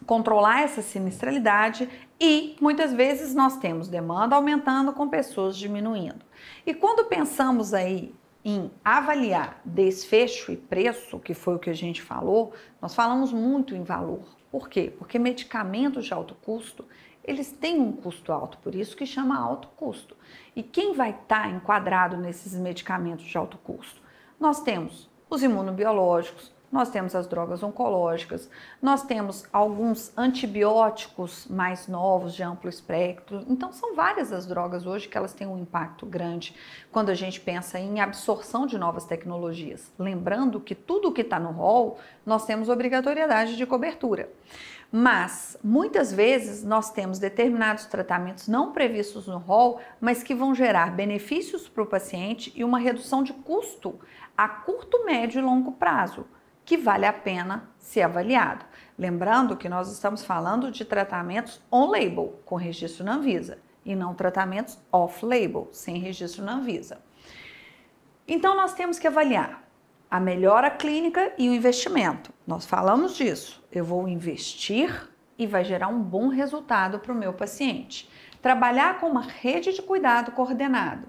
controlar 0.05 0.63
essa 0.63 0.81
sinistralidade 0.81 1.87
e 2.23 2.55
muitas 2.61 2.93
vezes 2.93 3.33
nós 3.33 3.57
temos 3.57 3.87
demanda 3.87 4.35
aumentando 4.35 4.93
com 4.93 5.09
pessoas 5.09 5.57
diminuindo. 5.57 6.23
E 6.63 6.71
quando 6.71 7.07
pensamos 7.07 7.73
aí 7.73 8.13
em 8.45 8.69
avaliar 8.85 9.59
desfecho 9.65 10.51
e 10.51 10.55
preço, 10.55 11.17
que 11.17 11.33
foi 11.33 11.55
o 11.55 11.59
que 11.59 11.71
a 11.71 11.73
gente 11.73 11.99
falou, 11.99 12.53
nós 12.79 12.93
falamos 12.93 13.33
muito 13.33 13.75
em 13.75 13.81
valor. 13.83 14.21
Por 14.51 14.69
quê? 14.69 14.93
Porque 14.95 15.17
medicamentos 15.17 16.05
de 16.05 16.13
alto 16.13 16.35
custo, 16.35 16.85
eles 17.23 17.51
têm 17.51 17.81
um 17.81 17.91
custo 17.91 18.31
alto, 18.31 18.59
por 18.59 18.75
isso 18.75 18.95
que 18.95 19.07
chama 19.07 19.39
alto 19.39 19.69
custo. 19.69 20.15
E 20.55 20.61
quem 20.61 20.93
vai 20.93 21.09
estar 21.09 21.45
tá 21.45 21.49
enquadrado 21.49 22.17
nesses 22.17 22.53
medicamentos 22.53 23.25
de 23.25 23.35
alto 23.35 23.57
custo? 23.57 23.99
Nós 24.39 24.61
temos 24.61 25.09
os 25.27 25.41
imunobiológicos, 25.41 26.53
nós 26.71 26.89
temos 26.89 27.13
as 27.13 27.27
drogas 27.27 27.61
oncológicas, 27.61 28.49
nós 28.81 29.03
temos 29.03 29.43
alguns 29.51 30.15
antibióticos 30.17 31.45
mais 31.49 31.87
novos 31.87 32.33
de 32.33 32.43
amplo 32.43 32.69
espectro. 32.69 33.43
Então 33.49 33.73
são 33.73 33.93
várias 33.93 34.31
as 34.31 34.47
drogas 34.47 34.85
hoje 34.85 35.09
que 35.09 35.17
elas 35.17 35.33
têm 35.33 35.47
um 35.47 35.57
impacto 35.57 36.05
grande 36.05 36.55
quando 36.91 37.09
a 37.09 37.13
gente 37.13 37.41
pensa 37.41 37.77
em 37.77 37.99
absorção 37.99 38.65
de 38.65 38.77
novas 38.77 39.05
tecnologias. 39.05 39.91
Lembrando 39.99 40.59
que 40.59 40.73
tudo 40.73 41.11
que 41.11 41.21
está 41.21 41.39
no 41.39 41.51
rol, 41.51 41.99
nós 42.25 42.45
temos 42.45 42.69
obrigatoriedade 42.69 43.57
de 43.57 43.65
cobertura. 43.65 44.29
Mas 44.93 45.57
muitas 45.63 46.11
vezes 46.11 46.65
nós 46.65 46.91
temos 46.91 47.17
determinados 47.17 47.85
tratamentos 47.85 48.49
não 48.49 48.73
previstos 48.73 49.25
no 49.25 49.37
rol, 49.37 49.79
mas 50.01 50.21
que 50.21 50.35
vão 50.35 50.53
gerar 50.53 50.91
benefícios 50.91 51.69
para 51.69 51.83
o 51.83 51.87
paciente 51.87 52.51
e 52.55 52.63
uma 52.63 52.77
redução 52.77 53.23
de 53.23 53.31
custo 53.31 53.99
a 54.37 54.49
curto, 54.49 55.05
médio 55.05 55.39
e 55.39 55.41
longo 55.41 55.73
prazo 55.73 56.25
que 56.65 56.77
vale 56.77 57.05
a 57.05 57.13
pena 57.13 57.69
ser 57.77 58.01
avaliado. 58.01 58.65
Lembrando 58.97 59.57
que 59.57 59.69
nós 59.69 59.91
estamos 59.91 60.23
falando 60.23 60.71
de 60.71 60.85
tratamentos 60.85 61.61
on-label, 61.71 62.39
com 62.45 62.55
registro 62.55 63.03
na 63.03 63.15
Anvisa, 63.15 63.57
e 63.83 63.95
não 63.95 64.13
tratamentos 64.13 64.77
off-label, 64.91 65.69
sem 65.71 65.97
registro 65.97 66.43
na 66.43 66.53
Anvisa. 66.53 67.01
Então, 68.27 68.55
nós 68.55 68.73
temos 68.73 68.99
que 68.99 69.07
avaliar 69.07 69.63
a 70.09 70.19
melhora 70.19 70.69
clínica 70.69 71.33
e 71.37 71.49
o 71.49 71.53
investimento. 71.53 72.31
Nós 72.45 72.65
falamos 72.65 73.15
disso. 73.15 73.63
Eu 73.71 73.83
vou 73.83 74.07
investir 74.07 75.09
e 75.37 75.47
vai 75.47 75.63
gerar 75.63 75.87
um 75.87 76.01
bom 76.01 76.27
resultado 76.27 76.99
para 76.99 77.11
o 77.11 77.15
meu 77.15 77.33
paciente. 77.33 78.09
Trabalhar 78.41 78.99
com 78.99 79.07
uma 79.07 79.23
rede 79.23 79.73
de 79.73 79.81
cuidado 79.81 80.31
coordenado 80.31 81.07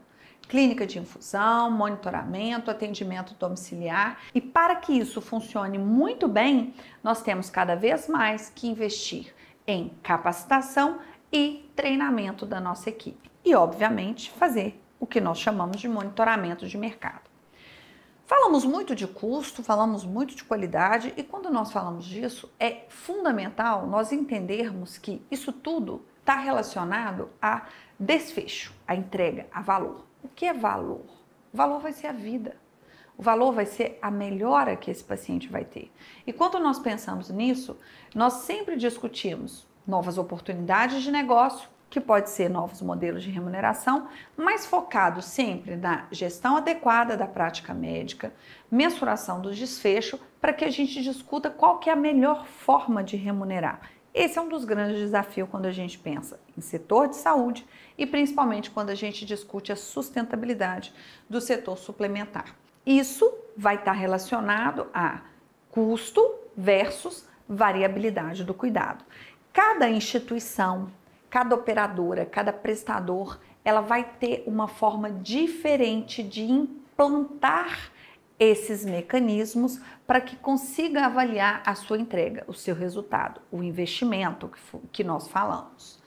clínica 0.53 0.87
de 0.87 0.99
infusão, 0.99 1.71
monitoramento, 1.71 2.71
atendimento 2.71 3.35
domiciliar. 3.39 4.19
E 4.35 4.41
para 4.41 4.77
que 4.77 4.93
isso 4.93 5.19
funcione 5.23 5.79
muito 5.79 6.29
bem, 6.29 6.75
nós 7.03 7.23
temos 7.23 7.49
cada 7.49 7.75
vez 7.75 8.07
mais 8.07 8.53
que 8.55 8.69
investir 8.69 9.35
em 9.67 9.89
capacitação 10.03 10.99
e 11.33 11.67
treinamento 11.75 12.45
da 12.45 12.61
nossa 12.61 12.91
equipe. 12.91 13.31
E, 13.43 13.55
obviamente, 13.55 14.31
fazer 14.31 14.79
o 15.01 15.07
que 15.07 15.23
nós 15.23 15.39
chamamos 15.39 15.81
de 15.81 15.89
monitoramento 15.89 16.69
de 16.69 16.77
mercado. 16.77 17.31
Falamos 18.27 18.67
muito 18.67 18.95
de 18.95 19.07
custo, 19.07 19.63
falamos 19.63 20.05
muito 20.05 20.37
de 20.37 20.45
qualidade, 20.45 21.15
e 21.17 21.23
quando 21.23 21.49
nós 21.49 21.73
falamos 21.73 22.05
disso, 22.05 22.53
é 22.61 22.85
fundamental 22.91 23.87
nós 23.87 24.13
entendermos 24.13 24.99
que 24.99 25.25
isso 25.31 25.51
tudo 25.51 26.05
está 26.21 26.37
relacionado 26.37 27.31
a 27.41 27.63
desfecho, 27.99 28.75
a 28.87 28.95
entrega, 28.95 29.47
a 29.51 29.63
valor. 29.63 30.12
O 30.23 30.29
que 30.29 30.47
é 30.47 30.53
valor? 30.53 31.05
O 31.53 31.57
valor 31.57 31.81
vai 31.81 31.93
ser 31.93 32.07
a 32.07 32.13
vida. 32.13 32.57
O 33.17 33.23
valor 33.23 33.53
vai 33.53 33.67
ser 33.67 33.99
a 34.01 34.11
melhora 34.11 34.77
que 34.77 34.91
esse 34.91 35.05
paciente 35.05 35.49
vai 35.49 35.65
ter. 35.65 35.93
E 36.27 36.33
quando 36.33 36.59
nós 36.59 36.79
pensamos 36.79 37.29
nisso, 37.31 37.77
nós 38.15 38.35
sempre 38.35 38.77
discutimos 38.77 39.67
novas 39.87 40.17
oportunidades 40.19 41.03
de 41.03 41.11
negócio 41.11 41.69
que 41.93 42.01
pode 42.01 42.31
ser 42.31 42.49
novos 42.49 42.81
modelos 42.81 43.23
de 43.23 43.31
remuneração, 43.31 44.09
mas 44.35 44.65
focado 44.65 45.21
sempre 45.21 45.77
na 45.77 46.07
gestão 46.11 46.57
adequada 46.57 47.19
da 47.19 47.27
prática 47.27 47.75
médica, 47.75 48.33
mensuração 48.71 49.43
do 49.43 49.55
desfecho, 49.55 50.19
para 50.41 50.55
que 50.55 50.65
a 50.65 50.71
gente 50.71 51.03
discuta 51.03 51.51
qual 51.51 51.79
que 51.79 51.91
é 51.91 51.93
a 51.93 51.97
melhor 51.97 52.47
forma 52.47 53.05
de 53.05 53.19
remunerar. 53.19 53.92
Esse 54.15 54.39
é 54.39 54.43
um 54.43 54.49
dos 54.49 54.65
grandes 54.65 54.99
desafios 54.99 55.49
quando 55.51 55.67
a 55.67 55.73
gente 55.73 55.99
pensa 55.99 56.39
em 56.57 56.61
setor 56.61 57.09
de 57.09 57.17
saúde 57.17 57.67
e 57.97 58.07
principalmente 58.07 58.71
quando 58.71 58.91
a 58.91 58.95
gente 58.95 59.25
discute 59.25 59.73
a 59.73 59.77
sustentabilidade 59.77 60.93
do 61.29 61.41
setor 61.41 61.79
suplementar. 61.79 62.55
Isso 62.85 63.33
vai 63.57 63.77
estar 63.77 63.93
relacionado 63.93 64.87
a 64.93 65.23
custo 65.71 66.35
versus 66.55 67.27
variabilidade 67.49 68.45
do 68.45 68.53
cuidado. 68.53 69.05
Cada 69.53 69.89
instituição, 69.89 70.91
cada 71.31 71.55
operadora, 71.55 72.27
cada 72.27 72.53
prestador, 72.53 73.39
ela 73.65 73.81
vai 73.81 74.05
ter 74.05 74.43
uma 74.47 74.69
forma 74.69 75.11
diferente 75.11 76.23
de 76.23 76.43
implantar 76.43 77.92
esses 78.43 78.85
mecanismos 78.85 79.81
para 80.05 80.21
que 80.21 80.35
consiga 80.35 81.07
avaliar 81.07 81.63
a 81.65 81.77
sua 81.77 81.97
entrega, 81.97 82.43
o 82.49 82.53
seu 82.53 82.75
resultado, 82.75 83.41
o 83.53 83.63
investimento 83.63 84.51
que 84.91 85.05
nós 85.05 85.29
falamos. 85.29 86.03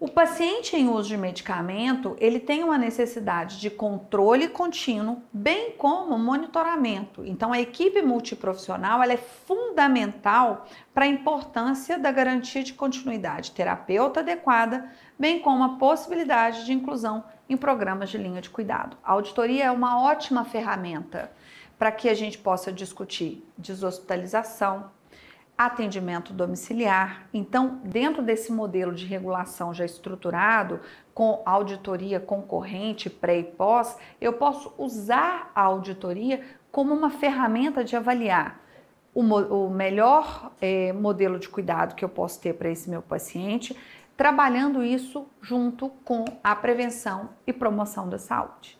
O 0.00 0.08
paciente 0.08 0.74
em 0.74 0.88
uso 0.88 1.10
de 1.10 1.16
medicamento, 1.16 2.16
ele 2.18 2.40
tem 2.40 2.64
uma 2.64 2.76
necessidade 2.76 3.60
de 3.60 3.70
controle 3.70 4.48
contínuo, 4.48 5.22
bem 5.32 5.76
como 5.78 6.18
monitoramento. 6.18 7.24
Então, 7.24 7.52
a 7.52 7.60
equipe 7.60 8.02
multiprofissional 8.02 9.00
ela 9.00 9.12
é 9.12 9.16
fundamental 9.16 10.66
para 10.92 11.04
a 11.04 11.08
importância 11.08 11.96
da 12.00 12.10
garantia 12.10 12.64
de 12.64 12.74
continuidade 12.74 13.52
terapeuta 13.52 14.18
adequada, 14.18 14.90
bem 15.22 15.38
como 15.38 15.62
a 15.62 15.68
possibilidade 15.76 16.66
de 16.66 16.72
inclusão 16.72 17.22
em 17.48 17.56
programas 17.56 18.10
de 18.10 18.18
linha 18.18 18.40
de 18.40 18.50
cuidado. 18.50 18.96
A 19.04 19.12
auditoria 19.12 19.66
é 19.66 19.70
uma 19.70 20.02
ótima 20.02 20.44
ferramenta 20.44 21.30
para 21.78 21.92
que 21.92 22.08
a 22.08 22.14
gente 22.14 22.36
possa 22.38 22.72
discutir 22.72 23.46
deshospitalização, 23.56 24.90
atendimento 25.56 26.32
domiciliar. 26.32 27.28
Então, 27.32 27.80
dentro 27.84 28.20
desse 28.20 28.50
modelo 28.50 28.92
de 28.92 29.06
regulação 29.06 29.72
já 29.72 29.84
estruturado, 29.84 30.80
com 31.14 31.40
auditoria 31.46 32.18
concorrente 32.18 33.08
pré 33.08 33.38
e 33.38 33.44
pós, 33.44 33.96
eu 34.20 34.32
posso 34.32 34.74
usar 34.76 35.52
a 35.54 35.62
auditoria 35.62 36.42
como 36.72 36.92
uma 36.92 37.10
ferramenta 37.10 37.84
de 37.84 37.94
avaliar 37.94 38.60
o, 39.14 39.20
o 39.20 39.70
melhor 39.70 40.50
eh, 40.60 40.92
modelo 40.92 41.38
de 41.38 41.48
cuidado 41.48 41.94
que 41.94 42.04
eu 42.04 42.08
posso 42.08 42.40
ter 42.40 42.54
para 42.54 42.70
esse 42.70 42.88
meu 42.88 43.02
paciente, 43.02 43.76
trabalhando 44.22 44.84
isso 44.84 45.26
junto 45.40 45.88
com 46.04 46.24
a 46.44 46.54
prevenção 46.54 47.30
e 47.44 47.52
promoção 47.52 48.08
da 48.08 48.20
saúde. 48.20 48.78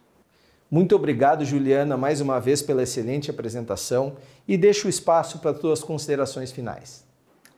Muito 0.70 0.94
obrigado, 0.94 1.44
Juliana, 1.44 1.96
mais 1.96 2.20
uma 2.20 2.40
vez 2.40 2.62
pela 2.62 2.84
excelente 2.84 3.28
apresentação 3.28 4.14
e 4.46 4.56
deixo 4.56 4.86
o 4.86 4.88
espaço 4.88 5.40
para 5.40 5.52
tuas 5.52 5.82
considerações 5.82 6.52
finais. 6.52 7.04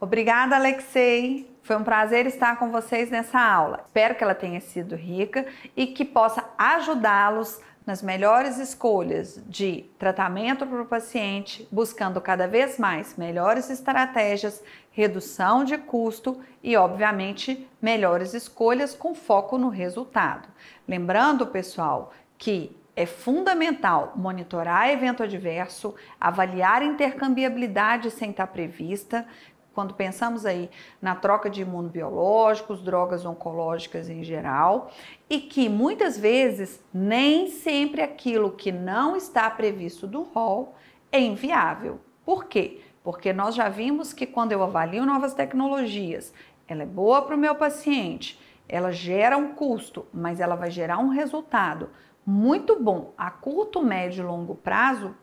Obrigada, 0.01 0.57
Alexei. 0.57 1.47
Foi 1.63 1.77
um 1.77 1.85
prazer 1.85 2.25
estar 2.25 2.59
com 2.59 2.71
vocês 2.73 3.11
nessa 3.11 3.39
aula. 3.39 3.83
Espero 3.85 4.15
que 4.15 4.25
ela 4.25 4.35
tenha 4.35 4.63
sido 4.63 4.97
rica 4.97 5.45
e 5.77 5.89
que 5.89 6.07
possa 6.07 6.43
ajudá-los 6.57 7.61
nas 7.87 8.03
melhores 8.03 8.59
escolhas 8.59 9.43
de 9.47 9.85
tratamento 9.99 10.67
para 10.67 10.83
o 10.83 10.87
paciente, 10.87 11.69
buscando 11.71 12.21
cada 12.21 12.49
vez 12.49 12.79
mais 12.79 13.17
melhores 13.17 13.69
estratégias, 13.69 14.63
redução 14.91 15.65
de 15.65 15.77
custo 15.77 16.41
e, 16.63 16.77
obviamente, 16.77 17.69
melhores 17.83 18.33
escolhas 18.33 18.95
com 18.95 19.15
foco 19.15 19.59
no 19.59 19.69
resultado. 19.69 20.49
Lembrando, 20.89 21.47
pessoal, 21.47 22.13
que 22.39 22.75
é 22.97 23.07
fundamental 23.07 24.13
monitorar 24.15 24.89
evento 24.89 25.23
adverso, 25.23 25.95
avaliar 26.21 26.83
intercambiabilidade 26.83 28.11
sem 28.11 28.31
estar 28.31 28.47
prevista, 28.47 29.27
quando 29.75 29.95
pensamos 29.95 30.47
aí 30.47 30.71
na 31.03 31.15
troca 31.15 31.51
de 31.51 31.63
imunobiológicos, 31.63 32.83
drogas 32.83 33.27
oncológicas 33.27 34.09
em 34.09 34.23
geral, 34.23 34.91
e 35.29 35.41
que 35.41 35.69
muitas 35.69 36.19
vezes 36.19 36.83
nem 36.93 37.49
sempre 37.49 38.01
aquilo 38.01 38.53
que 38.53 38.71
não 38.71 39.17
está 39.17 39.51
previsto 39.51 40.07
do 40.07 40.23
rol 40.23 40.75
é 41.11 41.21
inviável. 41.21 42.01
Por 42.25 42.45
quê? 42.45 42.81
Porque 43.03 43.33
nós 43.33 43.55
já 43.55 43.69
vimos 43.69 44.13
que 44.13 44.27
quando 44.27 44.53
eu 44.53 44.63
avalio 44.63 45.05
novas 45.05 45.35
tecnologias, 45.35 46.33
ela 46.67 46.85
é 46.85 46.87
boa 46.87 47.23
para 47.23 47.35
o 47.35 47.39
meu 47.39 47.55
paciente, 47.55 48.41
ela 48.69 48.93
gera 48.93 49.37
um 49.37 49.55
custo, 49.55 50.07
mas 50.13 50.41
ela 50.41 50.55
vai 50.55 50.71
gerar 50.71 50.99
um 50.99 51.09
resultado 51.09 51.91
muito 52.25 52.81
bom 52.81 53.13
a 53.19 53.31
curto, 53.31 53.83
médio 53.83 54.25
e 54.25 54.27
longo 54.27 54.55
prazo, 54.55 55.15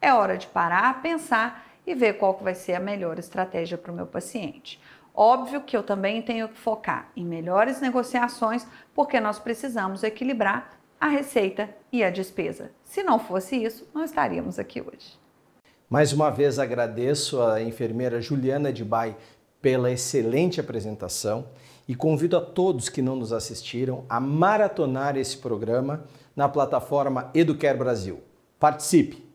é 0.00 0.12
hora 0.12 0.36
de 0.36 0.46
parar, 0.46 1.00
pensar 1.02 1.69
e 1.86 1.94
ver 1.94 2.14
qual 2.14 2.38
vai 2.38 2.54
ser 2.54 2.74
a 2.74 2.80
melhor 2.80 3.18
estratégia 3.18 3.78
para 3.78 3.92
o 3.92 3.94
meu 3.94 4.06
paciente. 4.06 4.80
Óbvio 5.14 5.62
que 5.62 5.76
eu 5.76 5.82
também 5.82 6.22
tenho 6.22 6.48
que 6.48 6.58
focar 6.58 7.10
em 7.16 7.24
melhores 7.24 7.80
negociações, 7.80 8.66
porque 8.94 9.20
nós 9.20 9.38
precisamos 9.38 10.02
equilibrar 10.02 10.78
a 11.00 11.08
receita 11.08 11.68
e 11.90 12.04
a 12.04 12.10
despesa. 12.10 12.70
Se 12.84 13.02
não 13.02 13.18
fosse 13.18 13.56
isso, 13.56 13.88
não 13.94 14.04
estaríamos 14.04 14.58
aqui 14.58 14.80
hoje. 14.80 15.18
Mais 15.88 16.12
uma 16.12 16.30
vez 16.30 16.58
agradeço 16.58 17.42
a 17.42 17.60
enfermeira 17.60 18.20
Juliana 18.20 18.72
de 18.72 18.86
pela 19.60 19.90
excelente 19.90 20.60
apresentação 20.60 21.46
e 21.88 21.94
convido 21.94 22.36
a 22.36 22.40
todos 22.40 22.88
que 22.88 23.02
não 23.02 23.16
nos 23.16 23.32
assistiram 23.32 24.04
a 24.08 24.20
maratonar 24.20 25.16
esse 25.16 25.36
programa 25.36 26.04
na 26.36 26.48
plataforma 26.48 27.30
Educare 27.34 27.76
Brasil. 27.76 28.20
Participe! 28.58 29.29